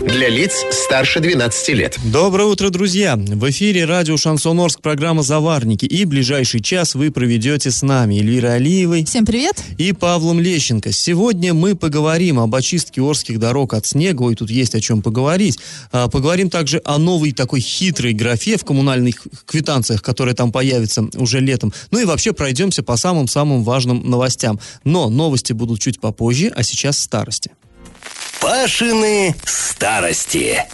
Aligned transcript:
Для 0.00 0.30
лиц 0.30 0.64
старше 0.72 1.20
12 1.20 1.68
лет. 1.74 1.98
Доброе 2.10 2.44
утро, 2.46 2.70
друзья! 2.70 3.16
В 3.16 3.50
эфире 3.50 3.84
радио 3.84 4.16
«Шансон 4.16 4.58
Орск» 4.58 4.80
программа 4.80 5.22
«Заварники». 5.22 5.84
И 5.84 6.06
ближайший 6.06 6.60
час 6.60 6.94
вы 6.94 7.10
проведете 7.10 7.70
с 7.70 7.82
нами 7.82 8.14
Эльвирой 8.14 8.56
Алиевой. 8.56 9.04
Всем 9.04 9.26
привет! 9.26 9.62
И 9.76 9.92
Павлом 9.92 10.40
Лещенко. 10.40 10.90
Сегодня 10.90 11.52
мы 11.52 11.76
поговорим 11.76 12.40
об 12.40 12.54
очистке 12.54 13.02
Орских 13.02 13.38
дорог 13.38 13.74
от 13.74 13.84
снега. 13.84 14.22
Ой, 14.22 14.34
тут 14.36 14.50
есть 14.50 14.74
о 14.74 14.80
чем 14.80 15.02
поговорить. 15.02 15.58
А, 15.92 16.08
поговорим 16.08 16.48
также 16.48 16.80
о 16.86 16.96
новой 16.96 17.32
такой 17.32 17.60
хитрой 17.60 18.14
графе 18.14 18.56
в 18.56 18.64
коммунальных 18.64 19.26
квитанциях, 19.44 20.00
которая 20.02 20.34
там 20.34 20.50
появится 20.50 21.04
уже 21.14 21.40
летом. 21.40 21.74
Ну 21.90 22.00
и 22.00 22.06
вообще 22.06 22.32
пройдемся 22.32 22.82
по 22.82 22.96
самым-самым 22.96 23.64
важным 23.64 24.08
новостям. 24.08 24.60
Но 24.82 25.10
новости 25.10 25.52
будут 25.52 25.78
чуть 25.80 26.00
попозже, 26.00 26.50
а 26.56 26.62
сейчас 26.62 26.98
старости. 26.98 27.50
Пашины 28.40 29.34
старости. 29.44 30.66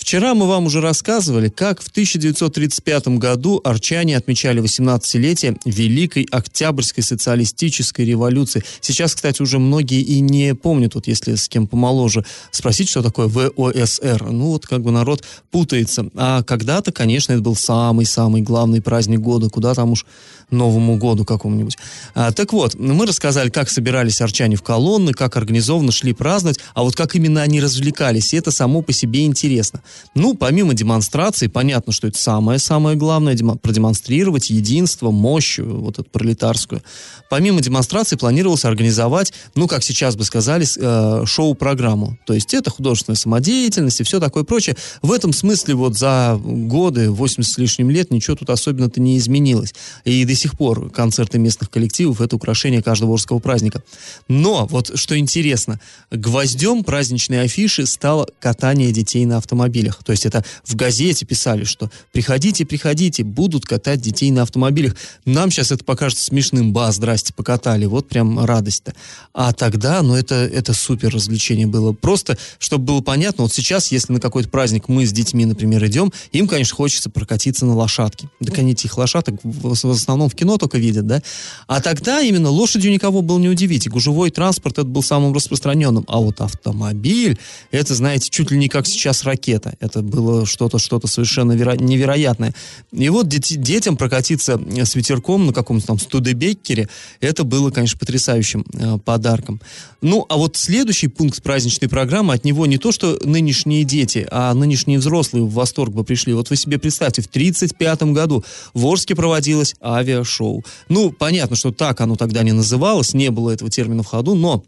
Вчера 0.00 0.34
мы 0.34 0.48
вам 0.48 0.64
уже 0.64 0.80
рассказывали, 0.80 1.50
как 1.50 1.82
в 1.82 1.88
1935 1.88 3.18
году 3.18 3.60
арчане 3.62 4.16
отмечали 4.16 4.62
18-летие 4.62 5.58
Великой 5.66 6.26
Октябрьской 6.30 7.04
социалистической 7.04 8.06
революции. 8.06 8.64
Сейчас, 8.80 9.14
кстати, 9.14 9.42
уже 9.42 9.58
многие 9.58 10.00
и 10.00 10.20
не 10.20 10.54
помнят, 10.54 10.94
вот 10.94 11.06
если 11.06 11.34
с 11.34 11.50
кем 11.50 11.66
помоложе 11.66 12.24
спросить, 12.50 12.88
что 12.88 13.02
такое 13.02 13.28
ВОСР. 13.28 14.24
Ну 14.30 14.46
вот 14.46 14.66
как 14.66 14.80
бы 14.80 14.90
народ 14.90 15.22
путается. 15.50 16.08
А 16.14 16.42
когда-то, 16.44 16.92
конечно, 16.92 17.34
это 17.34 17.42
был 17.42 17.54
самый-самый 17.54 18.40
главный 18.40 18.80
праздник 18.80 19.20
года, 19.20 19.50
куда 19.50 19.74
там 19.74 19.92
уж 19.92 20.06
Новому 20.50 20.96
году 20.96 21.24
какому-нибудь. 21.24 21.78
А, 22.14 22.32
так 22.32 22.52
вот, 22.52 22.74
мы 22.74 23.06
рассказали, 23.06 23.50
как 23.50 23.70
собирались 23.70 24.20
арчане 24.20 24.56
в 24.56 24.62
колонны, 24.62 25.12
как 25.12 25.36
организованно 25.36 25.92
шли 25.92 26.12
праздновать, 26.12 26.58
а 26.74 26.82
вот 26.82 26.96
как 26.96 27.14
именно 27.14 27.42
они 27.42 27.60
развлекались, 27.60 28.34
и 28.34 28.36
это 28.36 28.50
само 28.50 28.82
по 28.82 28.92
себе 28.92 29.24
интересно. 29.24 29.80
Ну, 30.14 30.34
помимо 30.34 30.74
демонстрации, 30.74 31.46
понятно, 31.46 31.92
что 31.92 32.08
это 32.08 32.18
самое-самое 32.18 32.96
главное, 32.96 33.36
продемонстрировать 33.62 34.50
единство, 34.50 35.10
мощь, 35.10 35.58
вот 35.58 35.98
эту 35.98 36.10
пролетарскую. 36.10 36.82
Помимо 37.28 37.60
демонстрации 37.60 38.16
планировалось 38.16 38.64
организовать, 38.64 39.32
ну, 39.54 39.68
как 39.68 39.84
сейчас 39.84 40.16
бы 40.16 40.24
сказали, 40.24 40.66
э, 40.76 41.24
шоу-программу. 41.26 42.18
То 42.26 42.34
есть 42.34 42.54
это 42.54 42.70
художественная 42.70 43.16
самодеятельность 43.16 44.00
и 44.00 44.04
все 44.04 44.18
такое 44.20 44.44
прочее. 44.44 44.76
В 45.02 45.12
этом 45.12 45.32
смысле 45.32 45.74
вот 45.74 45.96
за 45.96 46.40
годы, 46.42 47.10
80 47.10 47.54
с 47.54 47.58
лишним 47.58 47.90
лет, 47.90 48.10
ничего 48.10 48.36
тут 48.36 48.50
особенно-то 48.50 49.00
не 49.00 49.16
изменилось. 49.18 49.74
И 50.04 50.24
до 50.24 50.34
сих 50.34 50.56
пор 50.56 50.90
концерты 50.90 51.38
местных 51.38 51.70
коллективов– 51.70 52.20
это 52.22 52.36
украшение 52.36 52.82
каждого 52.82 53.14
Орского 53.14 53.38
праздника. 53.38 53.82
Но, 54.28 54.66
вот 54.66 54.98
что 54.98 55.18
интересно, 55.18 55.80
гвоздем 56.10 56.84
праздничной 56.84 57.42
афиши 57.42 57.86
стало 57.86 58.28
катание 58.40 58.92
детей 58.92 59.24
на 59.24 59.36
автомобилях. 59.80 60.02
То 60.04 60.12
есть 60.12 60.26
это 60.26 60.44
в 60.64 60.76
газете 60.76 61.24
писали, 61.26 61.64
что 61.64 61.90
приходите, 62.12 62.64
приходите, 62.64 63.24
будут 63.24 63.64
катать 63.64 64.00
детей 64.00 64.30
на 64.30 64.42
автомобилях. 64.42 64.96
Нам 65.24 65.50
сейчас 65.50 65.72
это 65.72 65.84
покажется 65.84 66.24
смешным. 66.24 66.72
Ба, 66.72 66.90
здрасте, 66.92 67.32
покатали. 67.32 67.86
Вот 67.86 68.08
прям 68.08 68.44
радость-то. 68.44 68.94
А 69.32 69.52
тогда, 69.52 70.02
ну 70.02 70.14
это, 70.14 70.34
это 70.34 70.72
супер 70.74 71.12
развлечение 71.12 71.66
было. 71.66 71.92
Просто, 71.92 72.36
чтобы 72.58 72.84
было 72.84 73.00
понятно, 73.00 73.44
вот 73.44 73.52
сейчас, 73.52 73.92
если 73.92 74.12
на 74.12 74.20
какой-то 74.20 74.48
праздник 74.48 74.88
мы 74.88 75.06
с 75.06 75.12
детьми, 75.12 75.44
например, 75.44 75.84
идем, 75.86 76.12
им, 76.32 76.48
конечно, 76.48 76.76
хочется 76.76 77.10
прокатиться 77.10 77.66
на 77.66 77.74
лошадке. 77.74 78.28
Так 78.44 78.58
они 78.58 78.72
этих 78.72 78.96
лошадок 78.98 79.36
в, 79.42 79.74
в 79.74 79.90
основном 79.90 80.28
в 80.28 80.34
кино 80.34 80.58
только 80.58 80.78
видят, 80.78 81.06
да? 81.06 81.22
А 81.66 81.80
тогда 81.80 82.20
именно 82.20 82.50
лошадью 82.50 82.92
никого 82.92 83.22
было 83.22 83.38
не 83.38 83.48
удивить. 83.48 83.86
И 83.86 83.90
гужевой 83.90 84.30
транспорт 84.30 84.78
это 84.78 84.86
был 84.86 85.02
самым 85.02 85.32
распространенным. 85.32 86.04
А 86.08 86.18
вот 86.18 86.40
автомобиль, 86.40 87.38
это, 87.70 87.94
знаете, 87.94 88.30
чуть 88.30 88.50
ли 88.50 88.58
не 88.58 88.68
как 88.68 88.86
сейчас 88.86 89.24
ракета. 89.24 89.69
Это 89.80 90.02
было 90.02 90.46
что-то 90.46 90.78
что-то 90.78 91.06
совершенно 91.06 91.52
веро- 91.52 91.80
невероятное. 91.80 92.54
И 92.92 93.08
вот 93.08 93.28
дети, 93.28 93.54
детям 93.54 93.96
прокатиться 93.96 94.60
с 94.70 94.94
ветерком 94.94 95.46
на 95.46 95.52
каком-то 95.52 95.86
там 95.86 95.98
Студебеккере, 95.98 96.88
это 97.20 97.44
было, 97.44 97.70
конечно, 97.70 97.98
потрясающим 97.98 98.64
э, 98.72 98.98
подарком. 99.04 99.60
Ну, 100.00 100.26
а 100.28 100.36
вот 100.36 100.56
следующий 100.56 101.08
пункт 101.08 101.42
праздничной 101.42 101.88
программы, 101.88 102.34
от 102.34 102.44
него 102.44 102.66
не 102.66 102.78
то, 102.78 102.90
что 102.92 103.18
нынешние 103.22 103.84
дети, 103.84 104.26
а 104.30 104.54
нынешние 104.54 104.98
взрослые 104.98 105.44
в 105.44 105.52
восторг 105.52 105.92
бы 105.92 106.04
пришли. 106.04 106.32
Вот 106.32 106.50
вы 106.50 106.56
себе 106.56 106.78
представьте, 106.78 107.22
в 107.22 107.26
1935 107.26 108.02
году 108.14 108.44
в 108.74 108.86
Орске 108.86 109.14
проводилась 109.14 109.74
авиа 109.80 110.24
шоу. 110.24 110.64
Ну, 110.88 111.10
понятно, 111.10 111.56
что 111.56 111.72
так 111.72 112.00
оно 112.00 112.16
тогда 112.16 112.42
не 112.42 112.52
называлось, 112.52 113.14
не 113.14 113.30
было 113.30 113.50
этого 113.50 113.70
термина 113.70 114.02
в 114.02 114.06
ходу, 114.06 114.34
но 114.34 114.64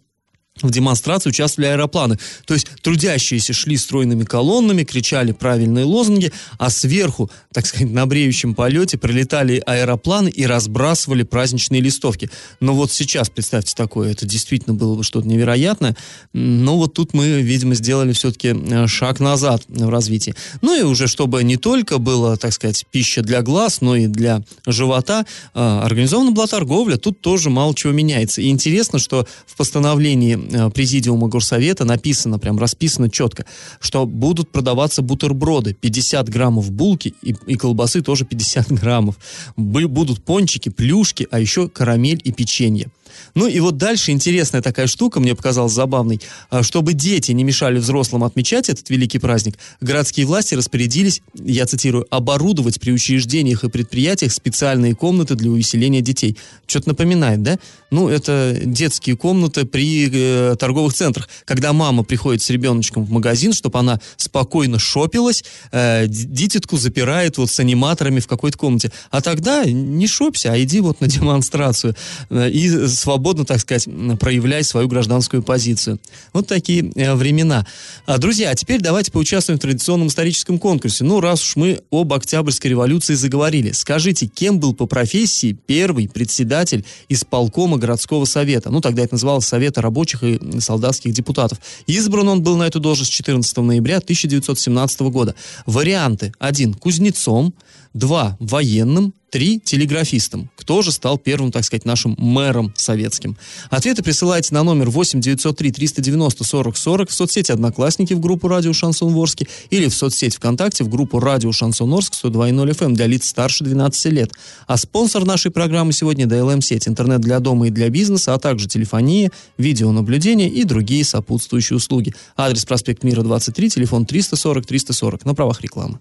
в 0.60 0.70
демонстрации 0.70 1.30
участвовали 1.30 1.70
аэропланы. 1.70 2.18
То 2.44 2.54
есть 2.54 2.66
трудящиеся 2.82 3.52
шли 3.52 3.76
стройными 3.76 4.24
колоннами, 4.24 4.84
кричали 4.84 5.32
правильные 5.32 5.84
лозунги, 5.84 6.30
а 6.58 6.68
сверху, 6.68 7.30
так 7.52 7.66
сказать, 7.66 7.90
на 7.90 8.06
бреющем 8.06 8.54
полете 8.54 8.98
прилетали 8.98 9.62
аэропланы 9.64 10.28
и 10.28 10.44
разбрасывали 10.44 11.22
праздничные 11.22 11.80
листовки. 11.80 12.30
Но 12.60 12.74
вот 12.74 12.92
сейчас, 12.92 13.30
представьте 13.30 13.74
такое, 13.74 14.12
это 14.12 14.26
действительно 14.26 14.74
было 14.74 14.94
бы 14.94 15.04
что-то 15.04 15.26
невероятное. 15.26 15.96
Но 16.34 16.76
вот 16.76 16.94
тут 16.94 17.14
мы, 17.14 17.40
видимо, 17.40 17.74
сделали 17.74 18.12
все-таки 18.12 18.48
э, 18.48 18.86
шаг 18.86 19.20
назад 19.20 19.62
в 19.68 19.88
развитии. 19.88 20.34
Ну 20.60 20.78
и 20.78 20.82
уже, 20.82 21.06
чтобы 21.06 21.42
не 21.44 21.56
только 21.56 21.98
было, 21.98 22.36
так 22.36 22.52
сказать, 22.52 22.86
пища 22.90 23.22
для 23.22 23.40
глаз, 23.40 23.80
но 23.80 23.96
и 23.96 24.06
для 24.06 24.42
живота, 24.66 25.24
э, 25.54 25.80
организована 25.82 26.30
была 26.30 26.46
торговля. 26.46 26.96
Тут 26.98 27.20
тоже 27.20 27.48
мало 27.48 27.74
чего 27.74 27.92
меняется. 27.92 28.42
И 28.42 28.48
интересно, 28.48 28.98
что 28.98 29.26
в 29.46 29.56
постановлении 29.56 30.41
президиума 30.74 31.28
горсовета 31.28 31.84
написано, 31.84 32.38
прям 32.38 32.58
расписано 32.58 33.10
четко, 33.10 33.44
что 33.80 34.06
будут 34.06 34.50
продаваться 34.50 35.02
бутерброды, 35.02 35.74
50 35.74 36.28
граммов 36.28 36.70
булки 36.70 37.14
и, 37.22 37.34
и 37.46 37.54
колбасы 37.56 38.02
тоже 38.02 38.24
50 38.24 38.72
граммов. 38.80 39.16
Будут 39.56 40.24
пончики, 40.24 40.68
плюшки, 40.68 41.26
а 41.30 41.38
еще 41.38 41.68
карамель 41.68 42.20
и 42.24 42.32
печенье. 42.32 42.90
Ну 43.34 43.46
и 43.46 43.60
вот 43.60 43.76
дальше 43.76 44.10
интересная 44.10 44.62
такая 44.62 44.86
штука, 44.86 45.20
мне 45.20 45.34
показалась 45.34 45.72
забавной. 45.72 46.20
А, 46.50 46.62
чтобы 46.62 46.92
дети 46.92 47.32
не 47.32 47.44
мешали 47.44 47.78
взрослым 47.78 48.24
отмечать 48.24 48.68
этот 48.68 48.88
великий 48.90 49.18
праздник, 49.18 49.58
городские 49.80 50.26
власти 50.26 50.54
распорядились, 50.54 51.22
я 51.34 51.66
цитирую, 51.66 52.06
оборудовать 52.10 52.80
при 52.80 52.92
учреждениях 52.92 53.64
и 53.64 53.68
предприятиях 53.68 54.32
специальные 54.32 54.94
комнаты 54.94 55.34
для 55.34 55.50
увеселения 55.50 56.00
детей. 56.00 56.36
Что-то 56.66 56.90
напоминает, 56.90 57.42
да? 57.42 57.58
Ну, 57.90 58.08
это 58.08 58.58
детские 58.64 59.16
комнаты 59.16 59.66
при 59.66 60.08
э, 60.10 60.56
торговых 60.58 60.94
центрах. 60.94 61.28
Когда 61.44 61.72
мама 61.72 62.04
приходит 62.04 62.40
с 62.40 62.48
ребеночком 62.48 63.04
в 63.04 63.10
магазин, 63.10 63.52
чтобы 63.52 63.78
она 63.78 64.00
спокойно 64.16 64.78
шопилась, 64.78 65.44
э, 65.72 66.06
дитятку 66.06 66.78
запирает 66.78 67.36
вот 67.36 67.50
с 67.50 67.60
аниматорами 67.60 68.20
в 68.20 68.26
какой-то 68.26 68.56
комнате. 68.56 68.92
А 69.10 69.20
тогда 69.20 69.64
не 69.64 70.06
шопся, 70.06 70.52
а 70.52 70.62
иди 70.62 70.80
вот 70.80 71.00
на 71.00 71.06
демонстрацию. 71.08 71.94
Э, 72.30 72.48
и 72.48 72.68
свободно, 73.02 73.44
так 73.44 73.60
сказать, 73.60 73.88
проявляй 74.18 74.62
свою 74.62 74.88
гражданскую 74.88 75.42
позицию. 75.42 75.98
Вот 76.32 76.46
такие 76.46 76.90
э, 76.94 77.14
времена. 77.14 77.66
А, 78.06 78.18
друзья, 78.18 78.50
а 78.50 78.54
теперь 78.54 78.80
давайте 78.80 79.10
поучаствуем 79.10 79.58
в 79.58 79.62
традиционном 79.62 80.08
историческом 80.08 80.58
конкурсе. 80.58 81.04
Ну, 81.04 81.20
раз 81.20 81.42
уж 81.42 81.56
мы 81.56 81.80
об 81.90 82.12
Октябрьской 82.12 82.70
революции 82.70 83.14
заговорили, 83.14 83.72
скажите, 83.72 84.26
кем 84.26 84.60
был 84.60 84.72
по 84.72 84.86
профессии 84.86 85.56
первый 85.66 86.08
председатель 86.08 86.84
исполкома 87.08 87.76
городского 87.76 88.24
совета? 88.24 88.70
Ну, 88.70 88.80
тогда 88.80 89.02
это 89.02 89.14
называлось 89.14 89.46
Совета 89.46 89.82
рабочих 89.82 90.22
и 90.22 90.60
солдатских 90.60 91.12
депутатов. 91.12 91.58
Избран 91.86 92.28
он 92.28 92.42
был 92.42 92.56
на 92.56 92.64
эту 92.64 92.78
должность 92.78 93.12
14 93.12 93.56
ноября 93.58 93.98
1917 93.98 95.00
года. 95.00 95.34
Варианты. 95.66 96.32
Один. 96.38 96.74
Кузнецом. 96.74 97.52
Два. 97.92 98.36
Военным. 98.38 99.12
Три– 99.32 99.58
телеграфистом. 99.64 100.50
Кто 100.56 100.82
же 100.82 100.92
стал 100.92 101.16
первым, 101.16 101.52
так 101.52 101.64
сказать, 101.64 101.86
нашим 101.86 102.14
мэром 102.18 102.74
советским? 102.76 103.38
Ответы 103.70 104.02
присылайте 104.02 104.52
на 104.52 104.62
номер 104.62 104.90
8 104.90 105.22
903 105.22 105.72
390 105.72 106.44
40 106.44 106.76
40 106.76 107.08
в 107.08 107.14
соцсети 107.14 107.50
«Одноклассники» 107.50 108.12
в 108.12 108.20
группу 108.20 108.46
«Радио 108.46 108.74
Шансон 108.74 109.14
Ворске» 109.14 109.48
или 109.70 109.88
в 109.88 109.94
соцсети 109.94 110.36
ВКонтакте 110.36 110.84
в 110.84 110.90
группу 110.90 111.18
«Радио 111.18 111.50
Шансон 111.50 111.94
Орск» 111.94 112.12
102.0 112.12 112.76
FM 112.76 112.92
для 112.92 113.06
лиц 113.06 113.26
старше 113.26 113.64
12 113.64 114.12
лет. 114.12 114.32
А 114.66 114.76
спонсор 114.76 115.24
нашей 115.24 115.50
программы 115.50 115.94
сегодня– 115.94 116.26
DLM-сеть, 116.26 116.86
интернет 116.86 117.22
для 117.22 117.40
дома 117.40 117.68
и 117.68 117.70
для 117.70 117.88
бизнеса, 117.88 118.34
а 118.34 118.38
также 118.38 118.68
телефония, 118.68 119.32
видеонаблюдение 119.56 120.50
и 120.50 120.64
другие 120.64 121.06
сопутствующие 121.06 121.78
услуги. 121.78 122.12
Адрес 122.36 122.66
проспект 122.66 123.02
Мира, 123.02 123.22
23, 123.22 123.70
телефон 123.70 124.04
340 124.04 124.66
340 124.66 125.24
на 125.24 125.34
правах 125.34 125.62
рекламы. 125.62 126.00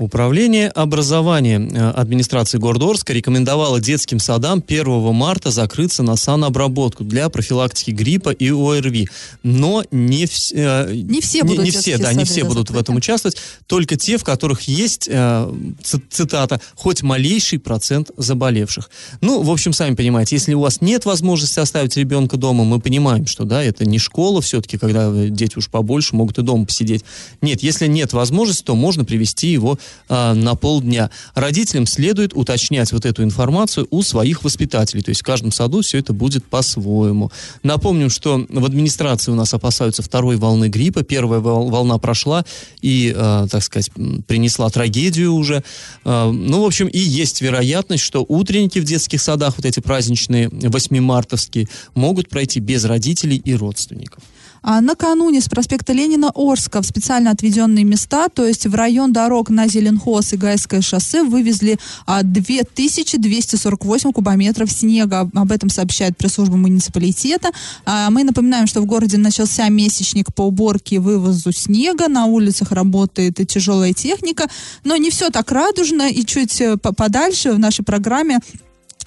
Управление 0.00 0.68
образования 0.68 1.58
э, 1.58 1.90
администрации 1.90 2.58
города 2.58 2.88
Орска 2.88 3.12
рекомендовало 3.12 3.80
детским 3.80 4.20
садам 4.20 4.62
1 4.66 5.12
марта 5.12 5.50
закрыться 5.50 6.02
на 6.02 6.14
санобработку 6.14 7.02
для 7.02 7.28
профилактики 7.28 7.90
гриппа 7.90 8.30
и 8.30 8.50
ОРВИ. 8.50 9.08
Но 9.42 9.84
не, 9.90 10.26
вс, 10.26 10.52
э, 10.54 10.92
не 10.92 11.20
все 11.20 11.42
будут, 11.42 11.58
не, 11.58 11.64
не 11.64 11.70
все, 11.72 11.98
да, 11.98 12.12
не 12.12 12.24
все 12.24 12.44
будут 12.44 12.70
в 12.70 12.76
этом 12.76 12.96
участвовать, 12.96 13.38
только 13.66 13.96
те, 13.96 14.18
в 14.18 14.24
которых 14.24 14.62
есть, 14.62 15.08
э, 15.10 15.52
цитата, 15.82 16.60
хоть 16.76 17.02
малейший 17.02 17.58
процент 17.58 18.10
заболевших. 18.16 18.90
Ну, 19.20 19.42
в 19.42 19.50
общем, 19.50 19.72
сами 19.72 19.96
понимаете, 19.96 20.36
если 20.36 20.54
у 20.54 20.60
вас 20.60 20.80
нет 20.80 21.06
возможности 21.06 21.58
оставить 21.58 21.96
ребенка 21.96 22.36
дома, 22.36 22.64
мы 22.64 22.78
понимаем, 22.78 23.26
что, 23.26 23.44
да, 23.44 23.64
это 23.64 23.84
не 23.84 23.98
школа 23.98 24.40
все-таки, 24.42 24.78
когда 24.78 25.10
дети 25.12 25.58
уж 25.58 25.68
побольше 25.68 26.14
могут 26.14 26.38
и 26.38 26.42
дома 26.42 26.66
посидеть. 26.66 27.04
Нет, 27.42 27.62
если 27.62 27.88
нет 27.88 28.12
возможности, 28.12 28.62
то 28.62 28.76
можно 28.76 29.04
привести 29.04 29.48
его 29.48 29.78
э, 30.08 30.32
на 30.32 30.54
полдня. 30.54 31.10
Родителям 31.34 31.86
следует 31.86 32.34
уточнять 32.34 32.92
вот 32.92 33.04
эту 33.06 33.22
информацию 33.22 33.86
у 33.90 34.02
своих 34.02 34.44
воспитателей. 34.44 35.02
То 35.02 35.10
есть 35.10 35.20
в 35.20 35.24
каждом 35.24 35.52
саду 35.52 35.82
все 35.82 35.98
это 35.98 36.12
будет 36.12 36.44
по-своему. 36.44 37.30
Напомним, 37.62 38.10
что 38.10 38.46
в 38.48 38.64
администрации 38.64 39.30
у 39.30 39.34
нас 39.34 39.54
опасаются 39.54 40.02
второй 40.02 40.36
волны 40.36 40.68
гриппа. 40.68 41.02
Первая 41.02 41.40
волна 41.40 41.98
прошла 41.98 42.44
и, 42.80 43.12
э, 43.14 43.46
так 43.50 43.62
сказать, 43.62 43.90
принесла 44.26 44.70
трагедию 44.70 45.34
уже. 45.34 45.62
Э, 46.04 46.30
ну, 46.30 46.62
в 46.62 46.66
общем, 46.66 46.86
и 46.86 46.98
есть 46.98 47.40
вероятность, 47.40 48.02
что 48.02 48.24
утренники 48.26 48.78
в 48.78 48.84
детских 48.84 49.20
садах, 49.20 49.54
вот 49.56 49.66
эти 49.66 49.80
праздничные, 49.80 50.48
8 50.50 51.00
мартовские, 51.00 51.68
могут 51.94 52.28
пройти 52.28 52.60
без 52.60 52.84
родителей 52.84 53.36
и 53.36 53.54
родственников. 53.54 54.22
А 54.62 54.80
накануне 54.80 55.40
с 55.40 55.48
проспекта 55.48 55.92
Ленина 55.92 56.30
Орска 56.34 56.82
в 56.82 56.86
специально 56.86 57.30
отведенные 57.30 57.84
места, 57.84 58.28
то 58.28 58.46
есть 58.46 58.66
в 58.66 58.74
район 58.74 59.12
дорог 59.12 59.50
на 59.50 59.68
Зеленхоз 59.68 60.32
и 60.32 60.36
Гайское 60.36 60.80
шоссе, 60.80 61.22
вывезли 61.22 61.78
а, 62.06 62.22
2248 62.22 64.12
кубометров 64.12 64.70
снега. 64.70 65.30
Об 65.34 65.52
этом 65.52 65.70
сообщает 65.70 66.16
пресс-служба 66.16 66.56
муниципалитета. 66.56 67.50
А, 67.84 68.10
мы 68.10 68.24
напоминаем, 68.24 68.66
что 68.66 68.80
в 68.80 68.86
городе 68.86 69.18
начался 69.18 69.68
месячник 69.68 70.34
по 70.34 70.42
уборке 70.42 70.96
и 70.96 70.98
вывозу 70.98 71.52
снега. 71.52 72.08
На 72.08 72.26
улицах 72.26 72.72
работает 72.72 73.40
и 73.40 73.46
тяжелая 73.46 73.92
техника. 73.92 74.48
Но 74.84 74.96
не 74.96 75.10
все 75.10 75.30
так 75.30 75.50
радужно. 75.52 76.10
И 76.10 76.24
чуть 76.24 76.60
э, 76.60 76.76
подальше 76.76 77.52
в 77.52 77.58
нашей 77.58 77.84
программе 77.84 78.40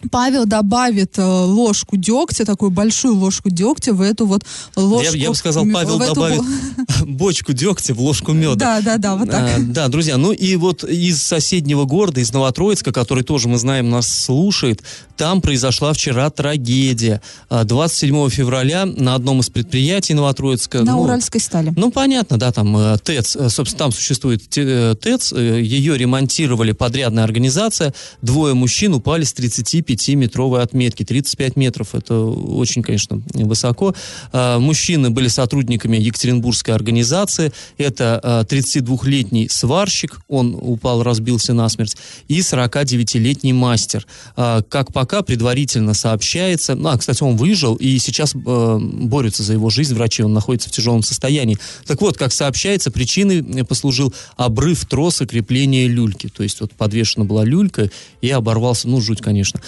Павел 0.10 0.46
добавит 0.46 1.18
э, 1.18 1.24
ложку 1.24 1.98
дегтя, 1.98 2.46
такую 2.46 2.72
большую 2.72 3.16
ложку 3.16 3.50
дегтя 3.50 3.94
в 3.94 4.02
эту 4.02 4.26
вот 4.26 4.44
ложку. 4.76 5.16
Я, 5.16 5.24
я 5.24 5.30
бы 5.30 5.36
сказал, 5.36 5.66
Павел 5.72 6.00
добавит 6.00 6.42
эту... 6.42 7.06
бочку 7.06 7.54
дегтя 7.54 7.94
в 7.94 8.02
ложку 8.02 8.34
меда. 8.34 8.56
Да, 8.56 8.82
да, 8.82 8.98
да, 8.98 9.16
вот 9.16 9.30
так. 9.30 9.44
А, 9.44 9.60
да, 9.60 9.88
друзья, 9.88 10.18
ну 10.18 10.32
и 10.32 10.56
вот 10.56 10.84
из 10.84 11.22
соседнего 11.22 11.86
города, 11.86 12.20
из 12.22 12.32
Новотроицка, 12.34 12.92
который 12.92 13.24
тоже, 13.24 13.48
мы 13.48 13.58
знаем, 13.58 13.90
нас 13.90 14.08
слушает, 14.08 14.82
там 15.18 15.42
произошла 15.42 15.94
вчера 15.94 16.30
трагедия. 16.30 17.22
27 17.50 18.26
а, 18.26 18.30
февраля 18.30 18.86
на 18.86 19.16
одном 19.16 19.42
из 19.42 19.50
предприятий 19.50 20.14
Новотроицка... 20.14 20.84
На 20.84 20.94
ну, 20.94 21.02
Уральской 21.02 21.40
стали. 21.40 21.74
Ну, 21.76 21.92
понятно, 21.92 22.38
да, 22.38 22.52
там 22.52 22.76
э, 22.76 22.98
ТЭЦ, 22.98 23.36
э, 23.36 23.50
собственно, 23.50 23.80
там 23.80 23.92
существует 23.92 24.50
ТЭЦ, 24.50 25.34
ее 25.34 25.98
ремонтировали 25.98 26.72
подрядная 26.72 27.24
организация, 27.24 27.94
двое 28.22 28.54
мужчин 28.54 28.94
упали 28.94 29.24
с 29.24 29.34
35 29.34 29.91
35-метровой 29.92 30.62
отметки. 30.62 31.04
35 31.04 31.56
метров, 31.56 31.96
это 31.96 32.16
очень, 32.16 32.84
конечно, 32.84 33.22
высоко. 33.34 33.94
А, 34.32 34.60
мужчины 34.60 35.10
были 35.10 35.28
сотрудниками 35.28 35.98
Екатеринбургской 35.98 36.74
организации. 36.74 37.52
Это 37.78 38.46
32-летний 38.50 39.48
а, 39.48 39.54
сварщик, 39.54 40.20
он 40.28 40.58
упал, 40.60 41.04
разбился 41.04 41.54
насмерть, 41.54 41.96
и 42.28 42.40
49-летний 42.40 43.54
мастер. 43.54 44.06
А, 44.36 44.62
как 44.64 44.94
пока 44.94 45.22
предварительно 45.22 45.94
сообщается, 45.94 46.76
ну, 46.76 46.90
а, 46.90 46.98
кстати, 46.98 47.24
он 47.24 47.36
выжил, 47.36 47.76
и 47.76 47.98
сейчас 48.00 48.34
борются 48.34 49.44
за 49.44 49.54
его 49.54 49.70
жизнь 49.70 49.94
врачи, 49.96 50.24
он 50.24 50.34
находится 50.34 50.70
в 50.70 50.72
тяжелом 50.72 51.04
состоянии. 51.04 51.58
Так 51.86 52.02
вот, 52.02 52.18
как 52.18 52.34
сообщается, 52.34 52.92
причиной 52.92 53.66
послужил 53.66 54.14
обрыв 54.36 54.86
троса 54.86 55.26
крепления 55.26 55.88
люльки. 55.88 56.28
То 56.30 56.44
есть 56.44 56.62
вот 56.62 56.72
подвешена 56.74 57.26
была 57.26 57.44
люлька, 57.44 57.90
и 58.22 58.30
оборвался, 58.30 58.88
ну, 58.88 59.02
жуть, 59.02 59.22
конечно. 59.22 59.62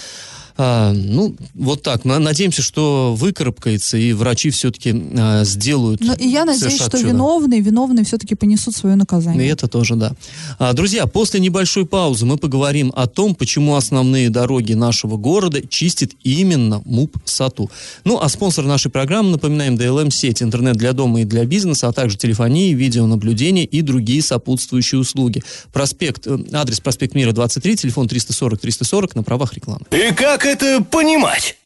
А, 0.56 0.92
ну, 0.92 1.34
вот 1.54 1.82
так. 1.82 2.04
Надеемся, 2.04 2.62
что 2.62 3.14
выкарабкается, 3.16 3.96
и 3.96 4.12
врачи 4.12 4.50
все-таки 4.50 4.94
а, 5.18 5.44
сделают. 5.44 6.00
Но 6.00 6.14
и 6.14 6.28
я 6.28 6.44
надеюсь, 6.44 6.76
что 6.76 6.96
чудо. 6.96 7.08
виновные, 7.08 7.60
виновные 7.60 8.04
все-таки 8.04 8.34
понесут 8.34 8.76
свое 8.76 8.94
наказание. 8.94 9.46
И 9.46 9.50
это 9.50 9.66
тоже, 9.66 9.96
да. 9.96 10.12
А, 10.58 10.72
друзья, 10.72 11.06
после 11.06 11.40
небольшой 11.40 11.86
паузы 11.86 12.24
мы 12.24 12.36
поговорим 12.36 12.92
о 12.94 13.06
том, 13.06 13.34
почему 13.34 13.74
основные 13.74 14.30
дороги 14.30 14.74
нашего 14.74 15.16
города 15.16 15.66
чистит 15.66 16.12
именно 16.22 16.82
МУП 16.84 17.16
САТУ. 17.24 17.70
Ну, 18.04 18.20
а 18.20 18.28
спонсор 18.28 18.64
нашей 18.64 18.90
программы, 18.90 19.32
напоминаем, 19.32 19.76
ДЛМ 19.76 20.12
сеть, 20.12 20.42
интернет 20.42 20.76
для 20.76 20.92
дома 20.92 21.22
и 21.22 21.24
для 21.24 21.44
бизнеса, 21.44 21.88
а 21.88 21.92
также 21.92 22.16
телефонии, 22.16 22.74
видеонаблюдение 22.74 23.64
и 23.64 23.82
другие 23.82 24.22
сопутствующие 24.22 25.00
услуги. 25.00 25.42
Проспект, 25.72 26.26
э, 26.26 26.38
адрес 26.52 26.78
проспект 26.78 27.14
Мира 27.14 27.32
23, 27.32 27.76
телефон 27.76 28.06
340 28.06 28.60
340 28.60 29.16
на 29.16 29.22
правах 29.24 29.54
рекламы. 29.54 29.86
И 29.90 30.12
как 30.14 30.43
это 30.46 30.82
понимать? 30.82 31.56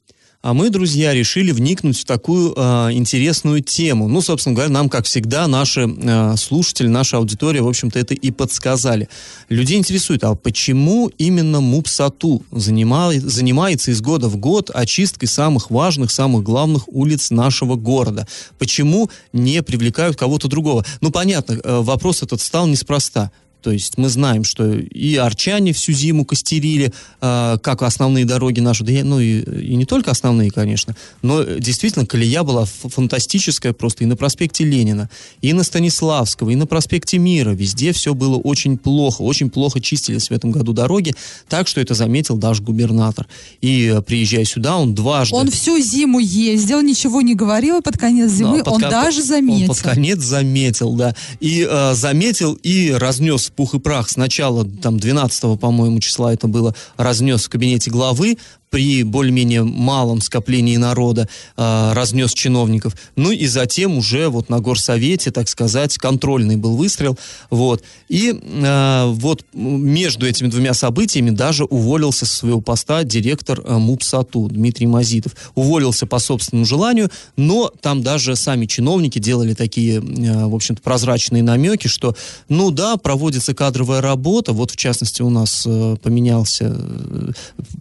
А 0.40 0.54
мы, 0.54 0.70
друзья, 0.70 1.12
решили 1.12 1.50
вникнуть 1.50 1.98
в 1.98 2.04
такую 2.04 2.54
э, 2.56 2.92
интересную 2.92 3.60
тему. 3.60 4.06
Ну, 4.06 4.20
собственно 4.20 4.54
говоря, 4.54 4.70
нам, 4.70 4.88
как 4.88 5.04
всегда, 5.04 5.48
наши 5.48 5.88
э, 5.88 6.36
слушатели, 6.36 6.86
наша 6.86 7.16
аудитория, 7.16 7.60
в 7.60 7.68
общем-то, 7.68 7.98
это 7.98 8.14
и 8.14 8.30
подсказали. 8.30 9.08
Людей 9.48 9.78
интересует, 9.78 10.22
а 10.22 10.36
почему 10.36 11.08
именно 11.18 11.60
МУПСАТУ 11.60 12.44
занимает, 12.52 13.24
занимается 13.24 13.90
из 13.90 14.00
года 14.00 14.28
в 14.28 14.36
год 14.36 14.70
очисткой 14.72 15.28
самых 15.28 15.70
важных, 15.72 16.12
самых 16.12 16.44
главных 16.44 16.88
улиц 16.88 17.30
нашего 17.30 17.74
города? 17.74 18.28
Почему 18.60 19.10
не 19.32 19.60
привлекают 19.64 20.16
кого-то 20.16 20.46
другого? 20.46 20.84
Ну, 21.00 21.10
понятно, 21.10 21.54
э, 21.54 21.80
вопрос 21.80 22.22
этот 22.22 22.40
стал 22.40 22.68
неспроста. 22.68 23.32
То 23.62 23.72
есть 23.72 23.98
мы 23.98 24.08
знаем, 24.08 24.44
что 24.44 24.72
и 24.72 25.16
арчане 25.16 25.72
всю 25.72 25.92
зиму 25.92 26.24
костерили, 26.24 26.92
э, 27.20 27.58
как 27.60 27.82
основные 27.82 28.24
дороги 28.24 28.60
наши, 28.60 28.84
да, 28.84 28.92
ну 29.02 29.18
и, 29.18 29.40
и 29.40 29.74
не 29.74 29.84
только 29.84 30.10
основные, 30.10 30.50
конечно, 30.50 30.94
но 31.22 31.42
действительно 31.42 32.06
колея 32.06 32.44
была 32.44 32.66
фантастическая 32.66 33.72
просто 33.72 34.04
и 34.04 34.06
на 34.06 34.16
проспекте 34.16 34.64
Ленина, 34.64 35.10
и 35.42 35.52
на 35.52 35.64
Станиславского, 35.64 36.50
и 36.50 36.54
на 36.56 36.66
проспекте 36.66 37.18
Мира. 37.18 37.50
Везде 37.50 37.92
все 37.92 38.14
было 38.14 38.36
очень 38.36 38.78
плохо, 38.78 39.22
очень 39.22 39.50
плохо 39.50 39.80
чистились 39.80 40.28
в 40.28 40.32
этом 40.32 40.52
году 40.52 40.72
дороги, 40.72 41.14
так 41.48 41.66
что 41.66 41.80
это 41.80 41.94
заметил 41.94 42.36
даже 42.36 42.62
губернатор. 42.62 43.26
И 43.60 43.92
э, 43.92 44.02
приезжая 44.02 44.44
сюда, 44.44 44.76
он 44.76 44.94
дважды... 44.94 45.34
Он 45.34 45.50
всю 45.50 45.80
зиму 45.80 46.20
ездил, 46.20 46.80
ничего 46.80 47.22
не 47.22 47.34
говорил, 47.34 47.78
и 47.78 47.82
под 47.82 47.98
конец 47.98 48.30
зимы 48.30 48.62
да, 48.62 48.70
он 48.70 48.80
под, 48.80 48.90
даже 48.90 49.22
заметил. 49.22 49.70
Он 49.70 49.76
под 49.76 49.80
конец 49.80 50.18
заметил, 50.20 50.92
да. 50.94 51.14
И 51.40 51.66
э, 51.68 51.94
заметил 51.94 52.54
и 52.62 52.92
разнес 52.92 53.47
пух 53.52 53.74
и 53.74 53.78
прах 53.78 54.08
сначала, 54.10 54.64
там, 54.64 54.98
12 54.98 55.58
по-моему, 55.58 56.00
числа 56.00 56.32
это 56.32 56.48
было, 56.48 56.74
разнес 56.96 57.44
в 57.44 57.48
кабинете 57.48 57.90
главы, 57.90 58.38
при 58.70 59.02
более-менее 59.02 59.62
малом 59.64 60.20
скоплении 60.20 60.76
народа 60.76 61.28
э, 61.56 61.92
разнес 61.94 62.32
чиновников. 62.32 62.94
Ну 63.16 63.30
и 63.30 63.46
затем 63.46 63.96
уже 63.96 64.28
вот 64.28 64.48
на 64.48 64.60
горсовете, 64.60 65.30
так 65.30 65.48
сказать, 65.48 65.96
контрольный 65.98 66.56
был 66.56 66.76
выстрел. 66.76 67.18
Вот. 67.50 67.82
И 68.08 68.32
э, 68.32 69.04
вот 69.06 69.44
между 69.52 70.26
этими 70.26 70.48
двумя 70.48 70.74
событиями 70.74 71.30
даже 71.30 71.64
уволился 71.64 72.26
со 72.26 72.36
своего 72.36 72.60
поста 72.60 73.04
директор 73.04 73.60
э, 73.64 73.76
МУПСАТУ 73.76 74.48
Дмитрий 74.48 74.86
Мазитов. 74.86 75.34
Уволился 75.54 76.06
по 76.06 76.18
собственному 76.18 76.66
желанию, 76.66 77.10
но 77.36 77.72
там 77.80 78.02
даже 78.02 78.36
сами 78.36 78.66
чиновники 78.66 79.18
делали 79.18 79.54
такие, 79.54 79.98
э, 79.98 80.46
в 80.46 80.54
общем-то, 80.54 80.82
прозрачные 80.82 81.42
намеки, 81.42 81.88
что, 81.88 82.14
ну 82.48 82.70
да, 82.70 82.96
проводится 82.96 83.54
кадровая 83.54 84.00
работа, 84.00 84.52
вот 84.52 84.70
в 84.70 84.76
частности 84.76 85.22
у 85.22 85.30
нас 85.30 85.64
э, 85.66 85.96
поменялся, 86.02 86.76
э, 86.76 87.32